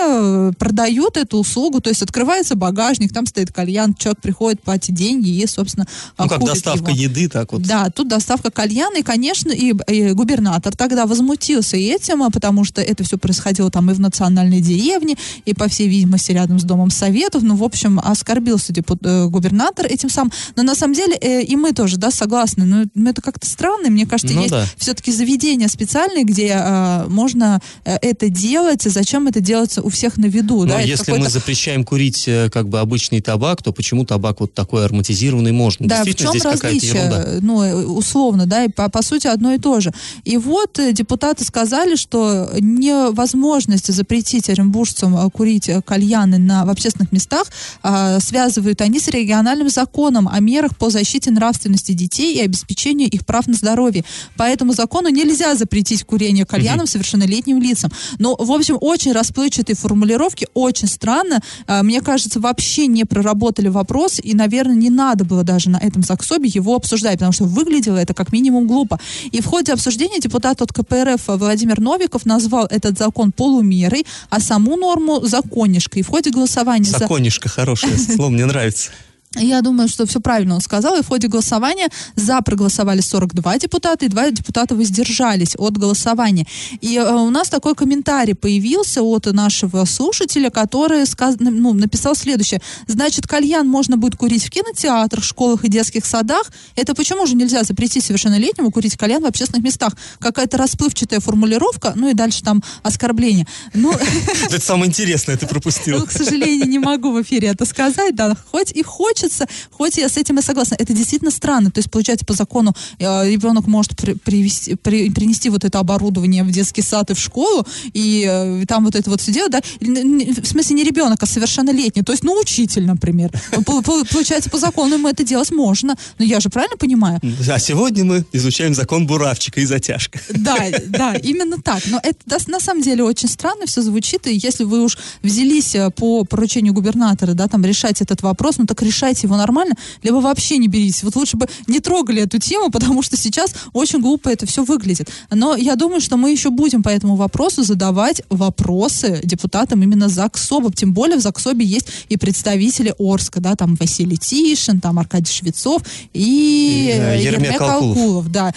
продают 0.58 1.18
эту 1.18 1.38
услугу. 1.38 1.80
То 1.82 1.90
есть 1.90 2.02
открывается 2.02 2.56
багажник, 2.56 3.14
там 3.14 3.26
стоит 3.26 3.52
кальян, 3.52 3.94
человек 3.94 4.22
приходит, 4.22 4.62
платит 4.62 4.96
деньги 4.96 5.30
и, 5.30 5.48
собственно, 5.48 5.88
Ну, 6.18 6.28
как 6.28 6.44
доставка 6.44 6.92
его. 6.92 7.02
еды, 7.04 7.30
так 7.30 7.54
вот. 7.54 7.62
Да, 7.62 7.90
тут 7.90 8.08
доставка 8.08 8.52
кальяна, 8.52 8.98
и, 8.98 9.04
конечно, 9.04 9.52
и, 9.52 9.74
и 9.88 10.12
губернатор 10.12 10.76
тогда 10.76 11.06
возмутился 11.06 11.78
этим, 11.78 12.24
а, 12.24 12.30
потому 12.30 12.64
что 12.64 12.82
это 12.82 13.04
все 13.04 13.18
происходило 13.18 13.72
там 13.72 13.90
и 13.92 13.94
в 13.94 14.00
национальной 14.00 14.62
деревне, 14.62 15.16
и, 15.46 15.54
по 15.54 15.68
всей 15.68 15.88
видимости, 15.88 16.32
рядом 16.32 16.60
с 16.60 16.64
Домом 16.64 16.90
Советов. 17.14 17.44
Ну, 17.44 17.56
в 17.56 17.64
общем, 17.64 18.00
оскорбился 18.04 18.74
депут, 18.74 19.00
э, 19.06 19.28
губернатор 19.28 19.86
этим 19.86 20.10
сам. 20.10 20.32
Но 20.56 20.64
на 20.64 20.74
самом 20.74 20.96
деле 20.96 21.16
э, 21.22 21.44
и 21.44 21.56
мы 21.56 21.74
тоже, 21.74 21.98
да, 21.98 22.10
согласны. 22.10 22.66
Но 22.66 22.86
ну, 22.96 23.10
это 23.10 23.22
как-то 23.22 23.46
странно. 23.46 23.92
Мне 23.92 24.08
кажется, 24.08 24.34
Ну 24.34 24.42
есть 24.42 24.52
да. 24.52 24.66
все-таки 24.78 25.12
заведения 25.12 25.68
специальные, 25.68 26.24
где 26.24 26.56
э, 26.56 27.06
можно 27.08 27.62
это 27.84 28.30
делать. 28.30 28.82
Зачем 28.82 29.28
это 29.28 29.42
делается 29.42 29.84
у 29.84 29.90
всех 29.90 30.18
на 30.18 30.26
виду? 30.26 30.62
Но 30.62 30.66
да? 30.66 30.80
Это 30.80 30.90
если 30.90 31.12
мы 31.12 31.30
запрещаем 31.30 31.84
курить 31.84 32.28
э, 32.28 32.50
как 32.50 32.68
бы 32.68 32.80
обычный 32.80 33.22
табак, 33.22 33.62
то 33.62 33.72
почему 33.72 34.06
табак 34.06 34.40
вот 34.40 34.56
такой 34.56 34.86
ароматизированный 34.86 35.52
можно? 35.52 35.88
Да, 35.88 36.04
в 36.04 36.16
чем 36.16 36.32
здесь 36.32 36.46
различие? 36.46 37.40
Ну, 37.42 37.62
э, 37.62 37.86
условно, 37.86 38.48
да, 38.48 38.64
и 38.64 38.70
по, 38.70 38.90
по 38.90 39.04
сути 39.04 39.28
одно 39.28 39.54
и 39.54 39.60
то 39.60 39.80
же. 39.82 39.92
И 40.24 40.38
вот 40.38 40.80
депутаты 40.94 41.46
сказали, 41.46 41.96
что 41.96 42.50
невозможность 42.60 43.94
запретить 43.94 44.50
оренбуржцам 44.50 45.30
курить 45.30 45.70
кальяны 45.86 46.40
на, 46.40 46.66
в 46.66 46.70
общественных 46.70 47.03
местах 47.12 47.48
а, 47.82 48.20
связывают 48.20 48.82
они 48.82 49.00
с 49.00 49.08
региональным 49.08 49.70
законом 49.70 50.30
о 50.32 50.40
мерах 50.40 50.78
по 50.78 50.90
защите 50.90 51.32
нравственности 51.32 51.92
детей 51.94 52.36
и 52.36 52.42
обеспечению 52.42 53.10
их 53.10 53.26
прав 53.26 53.48
на 53.48 53.54
здоровье. 53.54 54.04
По 54.38 54.44
этому 54.44 54.74
закону 54.74 55.10
нельзя 55.10 55.56
запретить 55.56 56.04
курение 56.04 56.46
кальянов 56.46 56.90
совершеннолетним 56.90 57.62
лицам. 57.62 57.92
Но, 58.20 58.36
в 58.36 58.52
общем, 58.52 58.78
очень 58.80 59.12
расплывчатые 59.12 59.76
формулировки, 59.76 60.48
очень 60.54 60.88
странно. 60.88 61.42
А, 61.68 61.84
Мне 61.84 62.02
кажется, 62.02 62.40
вообще 62.40 62.88
не 62.88 63.06
проработали 63.06 63.68
вопрос, 63.68 64.20
и, 64.24 64.34
наверное, 64.34 64.76
не 64.76 64.90
надо 64.90 65.26
было 65.26 65.44
даже 65.44 65.70
на 65.70 65.78
этом 65.78 66.04
ЗАГСОБе 66.04 66.50
его 66.50 66.76
обсуждать, 66.76 67.14
потому 67.14 67.32
что 67.32 67.46
выглядело 67.46 67.98
это 67.98 68.14
как 68.14 68.32
минимум 68.32 68.68
глупо. 68.68 69.00
И 69.32 69.42
в 69.42 69.46
ходе 69.46 69.74
обсуждения 69.74 70.20
депутат 70.20 70.62
от 70.62 70.72
КПРФ 70.72 71.22
Владимир 71.28 71.80
Новиков 71.80 72.26
назвал 72.26 72.66
этот 72.66 72.98
закон 72.98 73.32
полумерой, 73.32 74.06
а 74.30 74.40
саму 74.40 74.78
норму 74.78 75.22
законишкой. 75.26 76.02
И 76.02 76.04
в 76.04 76.10
ходе 76.10 76.32
голосования 76.32 76.86
за... 76.94 77.00
Законишко 77.00 77.50
хорошее 77.50 77.98
слово, 77.98 78.30
мне 78.30 78.46
нравится. 78.46 78.92
Я 79.36 79.62
думаю, 79.62 79.90
что 79.90 80.06
все 80.06 80.20
правильно 80.20 80.56
он 80.56 80.62
сказал. 80.62 80.98
И 80.98 81.02
в 81.02 81.08
ходе 81.08 81.28
голосования 81.28 81.90
за 82.16 82.42
проголосовали 82.42 83.02
42 83.02 83.58
депутата, 83.58 84.06
и 84.06 84.08
два 84.08 84.30
депутата 84.30 84.76
воздержались 84.76 85.56
от 85.58 85.78
голосования. 85.78 86.46
И 86.82 86.98
э, 86.98 87.14
у 87.14 87.30
нас 87.30 87.50
такой 87.50 87.74
комментарий 87.74 88.36
появился 88.36 89.02
от 89.02 89.26
нашего 89.26 89.86
слушателя, 89.86 90.50
который 90.50 91.06
сказ... 91.08 91.36
ну, 91.40 91.74
написал 91.74 92.16
следующее. 92.16 92.62
Значит, 92.88 93.28
кальян 93.28 93.68
можно 93.68 93.98
будет 93.98 94.18
курить 94.18 94.46
в 94.46 94.52
кинотеатрах, 94.52 95.24
школах 95.24 95.66
и 95.66 95.68
детских 95.68 96.06
садах. 96.06 96.52
Это 96.76 96.94
почему 96.94 97.26
же 97.26 97.36
нельзя 97.36 97.64
запретить 97.64 98.04
совершеннолетнему 98.04 98.72
курить 98.72 98.98
кальян 98.98 99.24
в 99.24 99.26
общественных 99.26 99.64
местах? 99.64 99.94
Какая-то 100.20 100.58
расплывчатая 100.58 101.20
формулировка, 101.20 101.94
ну 101.96 102.10
и 102.10 102.14
дальше 102.14 102.44
там 102.44 102.62
оскорбление. 102.84 103.48
Ну, 103.74 103.94
Это 104.46 104.62
самое 104.62 104.90
интересное 104.90 105.38
ты 105.38 105.48
пропустил. 105.48 106.00
ну, 106.00 106.06
к 106.06 106.12
сожалению, 106.12 106.68
не 106.68 106.80
могу 106.80 107.12
в 107.12 107.22
эфире 107.24 107.48
это 107.48 107.66
сказать, 107.66 108.16
да, 108.16 108.36
хоть 108.52 108.72
и 108.72 108.84
хочется, 109.24 109.48
хоть 109.72 109.98
я 109.98 110.10
с 110.10 110.18
этим 110.18 110.40
и 110.40 110.42
согласна. 110.42 110.76
Это 110.80 110.94
действительно 110.94 111.32
странно. 111.32 111.72
То 111.72 111.80
есть, 111.80 111.90
получается, 111.90 112.26
по 112.26 112.34
закону 112.34 112.74
э, 113.00 113.30
ребенок 113.30 113.68
может 113.68 113.96
при- 113.96 114.14
привести- 114.14 114.76
при- 114.76 115.10
принести 115.10 115.50
вот 115.50 115.64
это 115.64 115.80
оборудование 115.80 116.44
в 116.44 116.52
детский 116.52 116.82
сад 116.82 117.10
и 117.12 117.14
в 117.14 117.20
школу, 117.20 117.66
и 117.94 118.26
э, 118.28 118.66
там 118.68 118.86
вот 118.86 118.96
это 118.96 119.10
вот 119.10 119.22
все 119.22 119.32
делать, 119.32 119.52
да, 119.52 119.62
в 119.80 120.46
смысле 120.46 120.76
не 120.76 120.84
ребенок, 120.84 121.24
а 121.24 121.26
совершеннолетний, 121.26 122.04
то 122.04 122.12
есть, 122.12 122.24
ну, 122.24 122.34
учитель, 122.40 122.86
например. 122.86 123.32
По- 123.66 123.82
по- 123.82 124.04
Получается, 124.06 124.50
по 124.50 124.58
закону 124.60 124.96
ему 124.96 125.08
это 125.08 125.24
делать 125.24 125.52
можно. 125.52 125.96
Но 126.20 126.26
я 126.26 126.40
же 126.40 126.50
правильно 126.50 126.78
понимаю? 126.78 127.20
А 127.50 127.60
сегодня 127.60 128.04
мы 128.04 128.26
изучаем 128.34 128.74
закон 128.76 129.08
Буравчика 129.08 129.62
и 129.62 129.66
затяжка. 129.66 130.20
Да, 130.30 130.58
да, 130.88 131.16
именно 131.16 131.58
так. 131.62 131.82
Но 131.88 132.00
это 132.04 132.20
на 132.52 132.60
самом 132.60 132.82
деле 132.84 133.04
очень 133.04 133.30
странно 133.30 133.66
все 133.66 133.82
звучит, 133.82 134.28
и 134.28 134.36
если 134.36 134.64
вы 134.66 134.84
уж 134.84 134.98
взялись 135.22 135.76
э, 135.76 135.90
по 135.92 136.24
поручению 136.26 136.74
губернатора, 136.74 137.34
да, 137.34 137.48
там 137.48 137.64
решать 137.66 138.02
этот 138.02 138.22
вопрос, 138.22 138.58
ну 138.58 138.66
так 138.66 138.82
решайте 138.82 139.13
его 139.22 139.38
нормально, 139.38 139.76
либо 140.02 140.16
вообще 140.16 140.58
не 140.58 140.68
беритесь. 140.68 141.04
Вот 141.04 141.16
лучше 141.16 141.38
бы 141.38 141.48
не 141.68 141.80
трогали 141.80 142.22
эту 142.24 142.40
тему, 142.40 142.72
потому 142.72 143.02
что 143.04 143.18
сейчас 143.18 143.54
очень 143.74 144.00
глупо 144.02 144.30
это 144.30 144.46
все 144.46 144.64
выглядит. 144.64 145.10
Но 145.30 145.56
я 145.56 145.76
думаю, 145.76 146.02
что 146.02 146.18
мы 146.18 146.32
еще 146.32 146.50
будем 146.50 146.82
по 146.82 146.90
этому 146.90 147.16
вопросу 147.16 147.64
задавать 147.64 148.22
вопросы 148.30 149.22
депутатам 149.24 149.84
именно 149.84 150.10
ЗАГСОБа. 150.10 150.74
Тем 150.74 150.94
более 150.94 151.18
в 151.18 151.22
ЗАГСОБе 151.22 151.66
есть 151.66 151.88
и 152.10 152.18
представители 152.18 152.94
Орска, 152.98 153.40
да, 153.40 153.56
там 153.56 153.76
Василий 153.76 154.18
Тишин, 154.18 154.80
там 154.80 155.00
Аркадий 155.00 155.32
Швецов 155.32 155.84
и, 156.14 156.90
И, 156.90 156.92
э, 156.92 157.22
Ермек 157.22 157.62
Алкулов. 157.62 157.98
Алкулов, 157.98 158.32
да. 158.32 158.54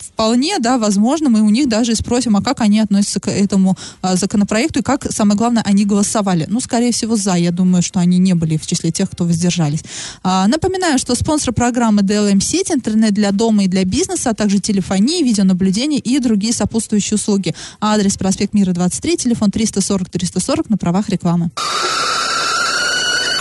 Вполне, 0.00 0.58
да, 0.58 0.78
возможно, 0.78 1.28
мы 1.28 1.42
у 1.42 1.50
них 1.50 1.68
даже 1.68 1.92
и 1.92 1.94
спросим, 1.94 2.36
а 2.36 2.42
как 2.42 2.60
они 2.60 2.80
относятся 2.80 3.20
к 3.20 3.30
этому 3.30 3.76
а, 4.02 4.16
законопроекту 4.16 4.80
и 4.80 4.82
как, 4.82 5.10
самое 5.10 5.36
главное, 5.36 5.62
они 5.62 5.84
голосовали. 5.84 6.46
Ну, 6.48 6.60
скорее 6.60 6.92
всего, 6.92 7.16
за. 7.16 7.34
Я 7.34 7.50
думаю, 7.50 7.82
что 7.82 8.00
они 8.00 8.18
не 8.18 8.34
были 8.34 8.56
в 8.56 8.66
числе 8.66 8.90
тех, 8.90 9.10
кто 9.10 9.24
воздержались. 9.74 9.82
А, 10.22 10.46
напоминаю, 10.46 10.98
что 10.98 11.14
спонсор 11.14 11.52
программы 11.52 12.02
DLM 12.02 12.40
сеть, 12.40 12.70
интернет 12.70 13.14
для 13.14 13.32
дома 13.32 13.64
и 13.64 13.68
для 13.68 13.84
бизнеса, 13.84 14.30
а 14.30 14.34
также 14.34 14.58
телефонии, 14.58 15.22
видеонаблюдение 15.22 16.00
и 16.00 16.18
другие 16.18 16.52
сопутствующие 16.52 17.16
услуги. 17.16 17.54
Адрес 17.80 18.16
проспект 18.16 18.54
Мира 18.54 18.72
23, 18.72 19.16
телефон 19.16 19.50
340-340 19.50 20.66
на 20.68 20.76
правах 20.76 21.08
рекламы. 21.08 21.50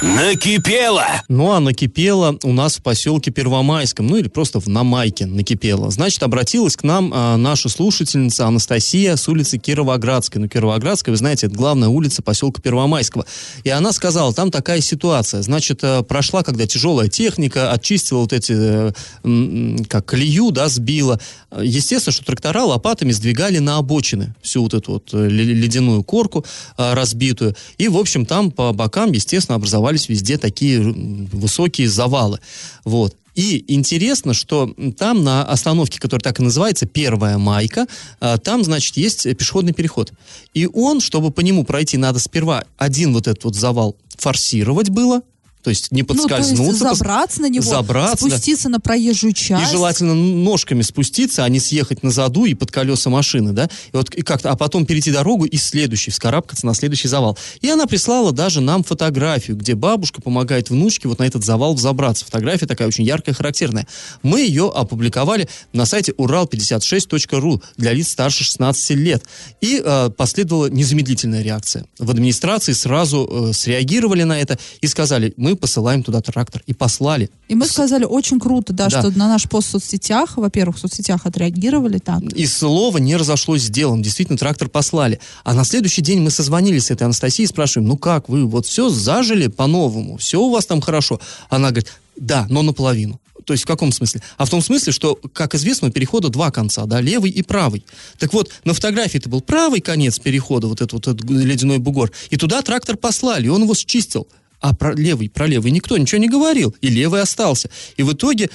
Накипело! 0.02 1.06
Ну, 1.28 1.52
а 1.52 1.60
накипело 1.60 2.38
у 2.44 2.52
нас 2.52 2.78
в 2.78 2.82
поселке 2.82 3.32
Первомайском, 3.32 4.08
ну 4.08 4.18
или 4.18 4.28
просто 4.28 4.60
в 4.60 4.68
Намайке 4.68 5.26
накипело. 5.26 5.92
Значит, 5.92 6.24
обратилась 6.24 6.76
к 6.76 6.84
нам 6.84 7.12
а, 7.14 7.38
наша 7.38 7.70
слушательница 7.70 8.48
Анастасия 8.48 9.16
с 9.16 9.28
улицы 9.28 9.58
Кировоградской. 9.58 10.42
Ну, 10.42 10.48
Кировоградская, 10.48 11.14
вы 11.14 11.18
знаете, 11.18 11.48
это 11.48 11.56
главная 11.56 11.90
улица 11.90 12.22
поселка 12.22 12.62
Первомайского. 12.62 13.26
И 13.64 13.70
она 13.70 13.94
сказала, 13.94 14.34
там 14.34 14.52
такая 14.52 14.82
ситуация. 14.82 15.42
Значит, 15.42 15.80
э, 15.84 16.04
прошла, 16.04 16.44
когда 16.44 16.66
тяжелая 16.66 17.08
техника 17.08 17.72
очистила 17.72 18.20
вот 18.20 18.34
эти, 18.34 18.54
э, 18.56 19.84
как 19.88 20.06
колею, 20.06 20.52
да, 20.52 20.70
сбила. 20.70 21.20
Естественно, 21.62 22.14
что 22.14 22.26
трактора 22.26 22.64
лопатами 22.64 23.12
сдвигали 23.12 23.60
на 23.60 23.78
обочины 23.78 24.36
всю 24.42 24.64
вот 24.64 24.74
эту 24.74 24.94
вот 24.94 25.10
э, 25.14 25.28
ле- 25.28 25.54
ледяную 25.54 26.04
корку 26.04 26.46
а, 26.78 26.96
разбитую. 26.96 27.56
И, 27.78 27.88
в 27.88 27.98
общем, 27.98 28.26
там 28.26 28.52
по 28.52 28.74
бокам, 28.74 29.12
естественно, 29.12 29.56
образовались 29.84 30.10
везде 30.10 30.38
такие 30.38 30.80
высокие 30.82 31.90
завалы. 31.90 32.40
Вот. 32.86 33.16
И 33.36 33.66
интересно, 33.68 34.34
что 34.34 34.74
там 34.98 35.24
на 35.24 35.44
остановке, 35.44 36.00
которая 36.00 36.22
так 36.22 36.40
и 36.40 36.44
называется, 36.44 36.86
Первая 36.86 37.38
Майка, 37.38 37.88
а, 38.20 38.38
там, 38.38 38.64
значит, 38.64 38.96
есть 38.96 39.24
пешеходный 39.38 39.74
переход. 39.74 40.14
И 40.54 40.68
он, 40.72 41.02
чтобы 41.02 41.32
по 41.32 41.42
нему 41.42 41.64
пройти, 41.64 41.98
надо 41.98 42.20
сперва 42.20 42.64
один 42.78 43.12
вот 43.14 43.28
этот 43.28 43.44
вот 43.44 43.56
завал 43.56 43.96
форсировать 44.18 44.90
было, 44.90 45.22
то 45.64 45.70
есть 45.70 45.92
не 45.92 46.02
Ну, 46.04 46.14
есть 46.14 46.28
подскользнуться. 46.28 46.86
пос- 46.86 46.96
забраться 46.96 47.42
на 47.42 47.50
него, 47.50 47.64
забраться, 47.64 48.26
да. 48.26 48.30
спуститься 48.36 48.70
на 48.70 48.80
проезжую 48.80 49.32
и 49.32 49.36
часть. 49.36 49.72
желательно 49.72 50.14
ножками 50.14 50.82
спуститься, 50.82 51.44
а 51.44 51.50
не 51.50 51.60
съехать 51.60 52.04
на 52.04 52.12
заду 52.12 52.46
и 52.46 52.54
под 52.54 52.72
колеса 52.72 53.10
машины, 53.10 53.54
да, 53.54 53.66
и 53.66 53.96
вот 53.96 54.14
и 54.14 54.22
как-то, 54.22 54.52
а 54.52 54.56
потом 54.58 54.86
перейти 54.86 55.12
дорогу 55.12 55.46
и 55.46 55.58
следующий, 55.58 56.12
вскарабкаться 56.12 56.66
на 56.66 56.74
следующий 56.74 57.08
завал. 57.08 57.38
И 57.62 57.70
она 57.70 57.86
прислала 57.86 58.32
даже 58.32 58.62
нам 58.62 58.84
фотографию, 58.84 59.56
где 59.58 59.76
бабушка 59.76 60.22
помогает 60.22 60.70
внучке 60.70 61.08
вот 61.08 61.20
на 61.20 61.24
этот 61.24 61.44
завал 61.46 61.74
взобраться. 61.74 62.26
Фотография 62.26 62.66
такая 62.66 62.88
очень 62.88 63.04
яркая, 63.06 63.34
характерная. 63.34 63.88
Мы 64.22 64.42
ее 64.42 64.70
опубликовали 64.74 65.48
на 65.72 65.86
сайте 65.86 66.12
урал56.ру 66.12 67.62
для 67.78 67.94
лиц 67.94 68.10
старше 68.10 68.44
16 68.44 68.90
лет. 68.92 69.24
И 69.62 69.82
э, 69.84 70.10
последовала 70.16 70.68
незамедлительная 70.68 71.42
реакция. 71.42 71.86
В 72.00 72.10
администрации 72.12 72.74
сразу 72.74 73.50
э, 73.50 73.54
среагировали 73.54 74.24
на 74.24 74.40
это 74.40 74.58
и 74.82 74.88
сказали, 74.88 75.34
мы 75.38 75.53
посылаем 75.56 76.04
туда 76.04 76.22
трактор. 76.22 76.62
И 76.68 76.74
послали. 76.74 77.30
И 77.48 77.56
мы 77.56 77.66
сказали, 77.66 78.04
очень 78.04 78.40
круто, 78.40 78.74
да, 78.74 78.90
Да. 78.90 79.00
что 79.02 79.12
на 79.18 79.28
наш 79.28 79.48
пост 79.50 79.68
в 79.68 79.72
соцсетях, 79.72 80.38
во-первых, 80.38 80.78
в 80.78 80.80
соцсетях 80.80 81.26
отреагировали 81.26 82.00
так. 82.00 82.22
И 82.24 82.46
слова 82.46 82.98
не 82.98 83.16
разошлось 83.16 83.64
с 83.64 83.70
делом. 83.70 84.02
Действительно, 84.02 84.38
трактор 84.38 84.70
послали. 84.70 85.20
А 85.44 85.54
на 85.54 85.64
следующий 85.64 86.02
день 86.02 86.22
мы 86.22 86.32
созвонились 86.32 86.86
с 86.86 86.92
этой 86.92 87.04
Анастасией 87.04 87.46
и 87.46 87.50
спрашиваем, 87.50 87.88
ну 87.90 87.98
как, 87.98 88.30
вы 88.30 88.46
вот 88.46 88.66
все 88.66 88.90
зажили 88.90 89.48
по-новому, 89.48 90.18
все 90.18 90.40
у 90.40 90.50
вас 90.50 90.66
там 90.66 90.82
хорошо? 90.82 91.20
Она 91.50 91.70
говорит, 91.70 91.92
да, 92.16 92.48
но 92.50 92.62
наполовину. 92.62 93.20
То 93.46 93.54
есть 93.54 93.64
в 93.64 93.68
каком 93.68 93.92
смысле? 93.92 94.22
А 94.38 94.46
в 94.46 94.50
том 94.50 94.62
смысле, 94.62 94.94
что, 94.94 95.20
как 95.34 95.54
известно, 95.56 95.90
у 95.90 95.92
перехода 95.92 96.30
два 96.30 96.50
конца, 96.52 96.86
да, 96.86 97.02
левый 97.02 97.30
и 97.30 97.42
правый. 97.42 97.84
Так 98.18 98.32
вот, 98.34 98.50
на 98.64 98.74
фотографии 98.74 99.18
это 99.18 99.28
был 99.28 99.42
правый 99.42 99.82
конец 99.82 100.18
перехода, 100.20 100.68
вот 100.68 100.82
этот 100.82 100.94
вот 100.94 101.08
этот 101.08 101.30
ледяной 101.30 101.80
бугор, 101.80 102.12
и 102.30 102.38
туда 102.38 102.62
трактор 102.62 102.96
послали, 102.96 103.48
и 103.48 103.50
он 103.50 103.64
его 103.64 103.74
счистил. 103.74 104.28
А 104.66 104.74
про 104.74 104.96
левый, 104.96 105.30
про 105.30 105.46
левый 105.46 105.72
никто 105.72 105.98
ничего 105.98 106.22
не 106.22 106.30
говорил, 106.30 106.74
и 106.80 106.88
левый 106.88 107.22
остался. 107.22 107.70
И 107.98 108.04
в 108.04 108.14
итоге 108.14 108.50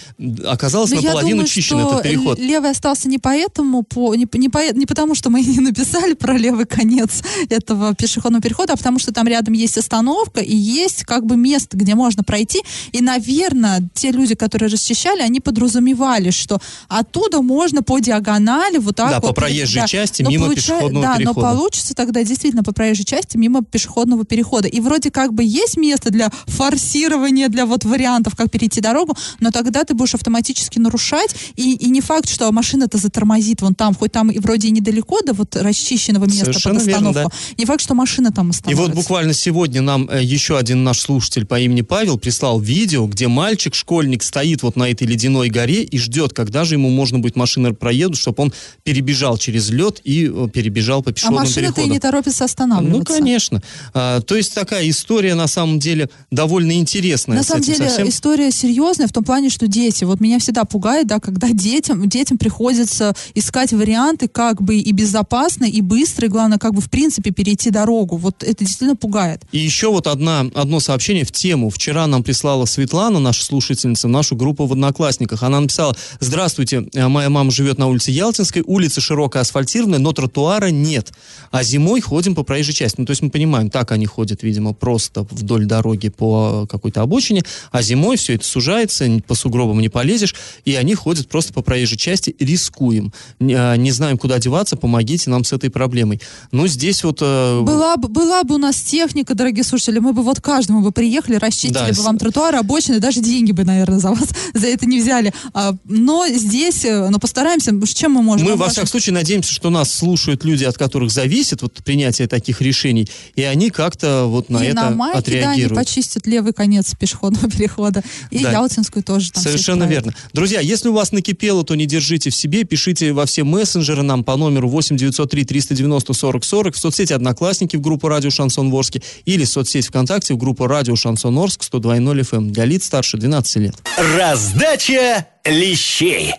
оказалось 0.46 0.90
Но 0.90 0.96
Ну, 0.96 1.02
наполовину 1.02 1.30
думаю, 1.32 1.46
чищен 1.48 1.78
этот 1.80 2.02
переход. 2.02 2.38
левый 2.38 2.70
остался 2.70 3.08
не 3.10 3.18
поэтому, 3.18 3.82
по, 3.82 4.14
не, 4.14 4.26
не, 4.34 4.48
по- 4.48 4.72
не 4.72 4.86
потому, 4.86 5.14
что 5.14 5.28
мы 5.28 5.42
не 5.42 5.60
написали 5.60 6.14
про 6.14 6.38
левый 6.38 6.64
конец 6.64 7.22
этого 7.50 7.94
пешеходного 7.94 8.40
перехода, 8.42 8.72
а 8.72 8.76
потому 8.78 8.98
что 8.98 9.12
там 9.12 9.26
рядом 9.28 9.52
есть 9.52 9.76
остановка 9.76 10.40
и 10.40 10.56
есть 10.56 11.04
как 11.04 11.26
бы 11.26 11.36
место, 11.36 11.76
где 11.76 11.94
можно 11.94 12.22
пройти. 12.24 12.60
И, 12.92 13.02
наверное, 13.02 13.86
те 13.92 14.10
люди, 14.10 14.34
которые 14.34 14.70
расчищали, 14.70 15.20
они 15.20 15.40
подразумевали, 15.40 16.30
что 16.30 16.58
оттуда 16.88 17.42
можно 17.42 17.82
по 17.82 17.98
диагонали 17.98 18.78
вот 18.78 18.96
так 18.96 19.10
Да, 19.10 19.20
вот. 19.20 19.28
по 19.28 19.34
проезжей 19.34 19.86
части 19.86 20.22
Но 20.22 20.30
мимо 20.30 20.46
получа- 20.46 20.54
пешеходного 20.56 21.04
да, 21.06 21.16
перехода. 21.18 21.40
но 21.40 21.46
получится 21.54 21.94
тогда 21.94 22.24
действительно 22.24 22.62
по 22.62 22.72
проезжей 22.72 23.04
части 23.04 23.36
мимо 23.36 23.62
пешеходного 23.62 24.24
перехода. 24.24 24.68
И 24.68 24.80
вроде 24.80 25.10
как 25.10 25.34
бы 25.34 25.44
есть 25.44 25.76
место 25.76 25.97
для 26.06 26.30
форсирования, 26.46 27.48
для 27.48 27.66
вот 27.66 27.84
вариантов, 27.84 28.34
как 28.36 28.50
перейти 28.50 28.80
дорогу, 28.80 29.16
но 29.40 29.50
тогда 29.50 29.84
ты 29.84 29.94
будешь 29.94 30.14
автоматически 30.14 30.78
нарушать, 30.78 31.34
и, 31.56 31.74
и 31.74 31.90
не 31.90 32.00
факт, 32.00 32.28
что 32.28 32.50
машина-то 32.52 32.98
затормозит 32.98 33.60
вон 33.62 33.74
там, 33.74 33.94
хоть 33.94 34.12
там 34.12 34.30
и 34.30 34.38
вроде 34.38 34.68
и 34.68 34.70
недалеко 34.70 35.20
до 35.22 35.32
вот 35.32 35.56
расчищенного 35.56 36.24
места 36.26 36.44
Совершенно 36.46 36.78
под 36.78 36.86
верно, 36.86 37.08
остановку. 37.10 37.36
Не 37.58 37.64
факт, 37.64 37.82
что 37.82 37.94
машина 37.94 38.30
там 38.32 38.48
И 38.48 38.50
остановится. 38.50 38.82
вот 38.86 38.94
буквально 38.94 39.32
сегодня 39.34 39.80
нам 39.82 40.08
э, 40.10 40.22
еще 40.22 40.56
один 40.58 40.84
наш 40.84 41.00
слушатель 41.00 41.46
по 41.46 41.58
имени 41.58 41.82
Павел 41.82 42.18
прислал 42.18 42.60
видео, 42.60 43.06
где 43.06 43.28
мальчик, 43.28 43.74
школьник, 43.74 44.22
стоит 44.22 44.62
вот 44.62 44.76
на 44.76 44.90
этой 44.90 45.06
ледяной 45.06 45.48
горе 45.48 45.82
и 45.82 45.98
ждет, 45.98 46.32
когда 46.32 46.64
же 46.64 46.74
ему 46.74 46.90
можно 46.90 47.18
будет 47.18 47.36
машина 47.36 47.74
проедут, 47.74 48.18
чтобы 48.18 48.42
он 48.44 48.52
перебежал 48.84 49.38
через 49.38 49.70
лед 49.70 50.00
и 50.04 50.26
э, 50.32 50.48
перебежал 50.52 51.02
по 51.02 51.10
а 51.10 51.12
пешеходному 51.12 51.46
машина-то 51.46 51.80
и 51.80 51.88
не 51.88 51.98
торопится 51.98 52.40
Ну, 52.40 52.44
останавливаться. 52.46 53.14
конечно. 53.14 53.62
А, 53.94 54.20
то 54.20 54.36
есть 54.36 54.54
такая 54.54 54.88
история, 54.88 55.34
на 55.34 55.46
самом 55.46 55.78
деле, 55.78 55.87
довольно 56.30 56.72
интересная. 56.72 57.38
На 57.38 57.42
самом 57.42 57.62
деле 57.62 57.88
совсем. 57.88 58.08
история 58.08 58.50
серьезная 58.50 59.06
в 59.06 59.12
том 59.12 59.24
плане, 59.24 59.50
что 59.50 59.66
дети. 59.66 60.04
Вот 60.04 60.20
меня 60.20 60.38
всегда 60.38 60.64
пугает, 60.64 61.06
да, 61.06 61.20
когда 61.20 61.48
детям, 61.50 62.08
детям 62.08 62.38
приходится 62.38 63.14
искать 63.34 63.72
варианты, 63.72 64.28
как 64.28 64.62
бы 64.62 64.76
и 64.76 64.92
безопасно, 64.92 65.64
и 65.64 65.80
быстро, 65.80 66.26
и 66.26 66.30
главное, 66.30 66.58
как 66.58 66.74
бы 66.74 66.80
в 66.80 66.90
принципе 66.90 67.30
перейти 67.30 67.70
дорогу. 67.70 68.16
Вот 68.16 68.42
это 68.42 68.64
действительно 68.64 68.96
пугает. 68.96 69.42
И 69.52 69.58
еще 69.58 69.90
вот 69.90 70.06
одна, 70.06 70.40
одно 70.54 70.80
сообщение 70.80 71.24
в 71.24 71.32
тему. 71.32 71.70
Вчера 71.70 72.06
нам 72.06 72.22
прислала 72.22 72.64
Светлана, 72.64 73.18
наша 73.18 73.44
слушательница, 73.44 74.08
нашу 74.08 74.36
группу 74.36 74.66
в 74.66 74.72
Одноклассниках. 74.72 75.42
Она 75.42 75.60
написала, 75.60 75.96
здравствуйте, 76.20 76.88
э, 76.94 77.08
моя 77.08 77.30
мама 77.30 77.50
живет 77.50 77.78
на 77.78 77.86
улице 77.86 78.10
Ялтинской, 78.10 78.62
улица 78.66 79.00
широкая 79.00 79.42
асфальтированная, 79.42 79.98
но 79.98 80.12
тротуара 80.12 80.68
нет. 80.68 81.12
А 81.50 81.62
зимой 81.62 82.00
ходим 82.00 82.34
по 82.34 82.42
проезжей 82.42 82.74
части. 82.74 82.96
Ну, 83.00 83.06
то 83.06 83.12
есть 83.12 83.22
мы 83.22 83.30
понимаем, 83.30 83.70
так 83.70 83.92
они 83.92 84.06
ходят, 84.06 84.42
видимо, 84.42 84.74
просто 84.74 85.26
вдоль 85.30 85.66
дороги 85.66 85.77
по 86.16 86.66
какой-то 86.68 87.02
обочине, 87.02 87.42
а 87.70 87.82
зимой 87.82 88.16
все 88.16 88.34
это 88.34 88.44
сужается, 88.44 89.06
по 89.26 89.34
сугробам 89.34 89.80
не 89.80 89.88
полезешь, 89.88 90.34
и 90.64 90.74
они 90.74 90.94
ходят 90.94 91.28
просто 91.28 91.52
по 91.52 91.62
проезжей 91.62 91.98
части, 91.98 92.34
рискуем. 92.38 93.12
Не, 93.40 93.54
а, 93.54 93.76
не 93.76 93.90
знаем, 93.90 94.18
куда 94.18 94.38
деваться, 94.38 94.76
помогите 94.76 95.30
нам 95.30 95.44
с 95.44 95.52
этой 95.52 95.70
проблемой. 95.70 96.20
Ну, 96.52 96.66
здесь 96.66 97.04
вот... 97.04 97.18
Э... 97.20 97.60
Была, 97.62 97.96
бы, 97.96 98.08
была 98.08 98.42
бы 98.44 98.56
у 98.56 98.58
нас 98.58 98.80
техника, 98.80 99.34
дорогие 99.34 99.64
слушатели, 99.64 99.98
мы 99.98 100.12
бы 100.12 100.22
вот 100.22 100.40
каждому 100.40 100.80
бы 100.80 100.92
приехали, 100.92 101.36
расчистили 101.36 101.72
да, 101.72 101.92
бы 101.92 102.02
вам 102.02 102.18
тротуары, 102.18 102.58
обочины, 102.58 103.00
даже 103.00 103.20
деньги 103.20 103.52
бы, 103.52 103.64
наверное, 103.64 103.98
за 103.98 104.10
вас 104.10 104.28
за 104.54 104.66
это 104.66 104.86
не 104.86 105.00
взяли. 105.00 105.32
А, 105.54 105.74
но 105.84 106.26
здесь, 106.28 106.84
э, 106.84 107.08
ну, 107.08 107.18
постараемся, 107.18 107.72
чем 107.94 108.12
мы 108.12 108.22
можем... 108.22 108.46
Мы, 108.46 108.56
во 108.56 108.68
всяком 108.68 108.88
случае, 108.88 109.14
надеемся, 109.14 109.52
что 109.52 109.70
нас 109.70 109.92
слушают 109.92 110.44
люди, 110.44 110.64
от 110.64 110.76
которых 110.76 111.10
зависит 111.10 111.62
вот 111.62 111.74
принятие 111.84 112.28
таких 112.28 112.60
решений, 112.60 113.08
и 113.34 113.42
они 113.42 113.70
как-то 113.70 114.24
вот 114.26 114.50
на 114.50 114.58
и 114.58 114.68
это 114.68 114.74
на 114.74 114.90
майке, 114.90 115.18
отреагируют. 115.18 115.67
Они 115.68 115.84
почистят 115.84 116.26
левый 116.26 116.52
конец 116.52 116.94
пешеходного 116.94 117.50
перехода, 117.56 118.02
и 118.30 118.42
да. 118.42 118.52
Ялтинскую 118.52 119.02
тоже 119.02 119.32
там 119.32 119.42
Совершенно 119.42 119.84
верно. 119.84 120.14
Друзья, 120.32 120.60
если 120.60 120.88
у 120.88 120.92
вас 120.92 121.12
накипело, 121.12 121.64
то 121.64 121.74
не 121.74 121.86
держите 121.86 122.30
в 122.30 122.36
себе, 122.36 122.64
пишите 122.64 123.12
во 123.12 123.26
все 123.26 123.44
мессенджеры 123.44 124.02
нам 124.02 124.24
по 124.24 124.36
номеру 124.36 124.68
8 124.68 124.96
903 124.96 125.44
390 125.44 126.12
40 126.12 126.44
40 126.44 126.74
в 126.74 126.78
соцсети 126.78 127.12
Одноклассники 127.12 127.76
в 127.76 127.80
группу 127.80 128.08
Радио 128.08 128.30
Шансон 128.30 128.70
Ворске 128.70 129.02
или 129.24 129.44
в 129.44 129.48
соцсеть 129.48 129.86
ВКонтакте 129.86 130.34
в 130.34 130.36
группу 130.36 130.66
Радио 130.66 130.96
Шансон 130.96 131.38
Орск 131.38 131.62
102.0 131.62 132.20
FM 132.20 132.50
для 132.50 132.64
лиц 132.64 132.84
старше 132.84 133.16
12 133.16 133.56
лет. 133.56 133.74
Раздача 134.16 135.26
лещей. 135.44 136.34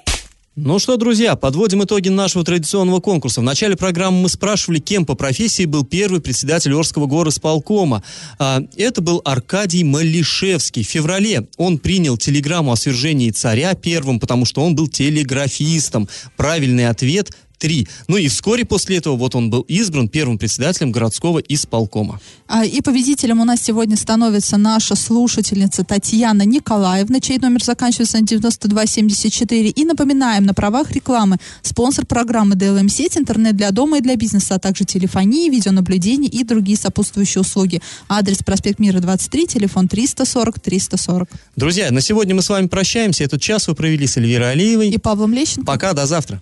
Ну 0.62 0.78
что, 0.78 0.98
друзья, 0.98 1.38
подводим 1.38 1.86
итоги 1.86 2.10
нашего 2.10 2.43
традиционного 2.43 3.00
конкурса. 3.00 3.39
В 3.39 3.45
начале 3.45 3.78
программы 3.78 4.24
мы 4.24 4.30
спрашивали, 4.30 4.80
кем 4.80 5.06
по 5.06 5.15
профессии 5.15 5.63
был 5.63 5.86
первый 5.86 6.19
председатель 6.19 6.74
Орского 6.74 7.06
горосполкома. 7.06 8.04
А, 8.39 8.62
это 8.76 9.02
был 9.02 9.22
Аркадий 9.24 9.86
Малишевский. 9.86 10.84
В 10.84 10.88
феврале 10.88 11.48
он 11.56 11.78
принял 11.78 12.17
телеграмму 12.17 12.74
о 12.74 12.76
свержении 12.76 13.32
царя 13.32 13.74
первым, 13.74 14.19
потому 14.19 14.43
что 14.43 14.62
он 14.62 14.76
был 14.76 14.89
телеграфистом. 14.89 16.10
Правильный 16.36 16.89
ответ 16.89 17.32
3. 17.60 17.88
Ну 18.08 18.17
и 18.17 18.28
вскоре 18.28 18.65
после 18.65 18.98
этого 18.98 19.15
вот 19.15 19.36
он 19.36 19.50
был 19.50 19.62
избран 19.62 20.08
первым 20.10 20.38
председателем 20.38 20.91
городского 20.91 21.39
исполкома. 21.39 22.19
А, 22.48 22.65
и 22.65 22.82
победителем 22.82 23.41
у 23.41 23.45
нас 23.45 23.62
сегодня 23.62 23.95
становится 23.95 24.58
наша 24.58 24.95
слушательница 24.95 25.84
Татьяна 25.84 26.43
Николаевна, 26.43 27.19
чей 27.19 27.38
номер 27.38 27.63
заканчивается 27.63 28.17
на 28.17 28.26
9274. 28.26 29.69
И 29.69 29.86
напоминаем, 29.86 30.45
на 30.45 30.54
правах 30.54 30.91
рекламы 30.91 31.38
спонсор 31.62 32.06
программы 32.06 32.56
DLM 32.56 32.89
сеть, 32.89 33.17
интернет 33.17 33.56
для 33.56 33.72
дома 33.72 33.98
и 33.98 34.02
для 34.02 34.15
бизнеса, 34.15 34.56
а 34.56 34.60
также 34.60 34.86
телефонии, 34.86 35.50
видеонаблюдение 35.50 36.32
и 36.32 36.43
другие 36.43 36.78
сопутствующие 36.78 37.41
услуги. 37.41 37.82
Адрес 38.08 38.39
проспект 38.39 38.80
Мира 38.80 39.00
23, 39.00 39.48
телефон 39.48 39.88
340 39.88 40.60
340. 40.60 41.30
Друзья, 41.56 41.91
на 41.91 42.02
сегодня 42.02 42.34
мы 42.34 42.41
с 42.41 42.50
вами 42.50 42.67
прощаемся. 42.67 43.24
Этот 43.24 43.41
час 43.41 43.67
вы 43.67 43.76
провели 43.76 44.08
с 44.08 44.17
Эльвирой 44.17 44.52
Алиевой 44.52 44.89
и 44.89 44.98
Павлом 44.98 45.34
Лещенко. 45.34 45.65
Пока, 45.65 45.93
до 45.93 46.06
завтра. 46.06 46.41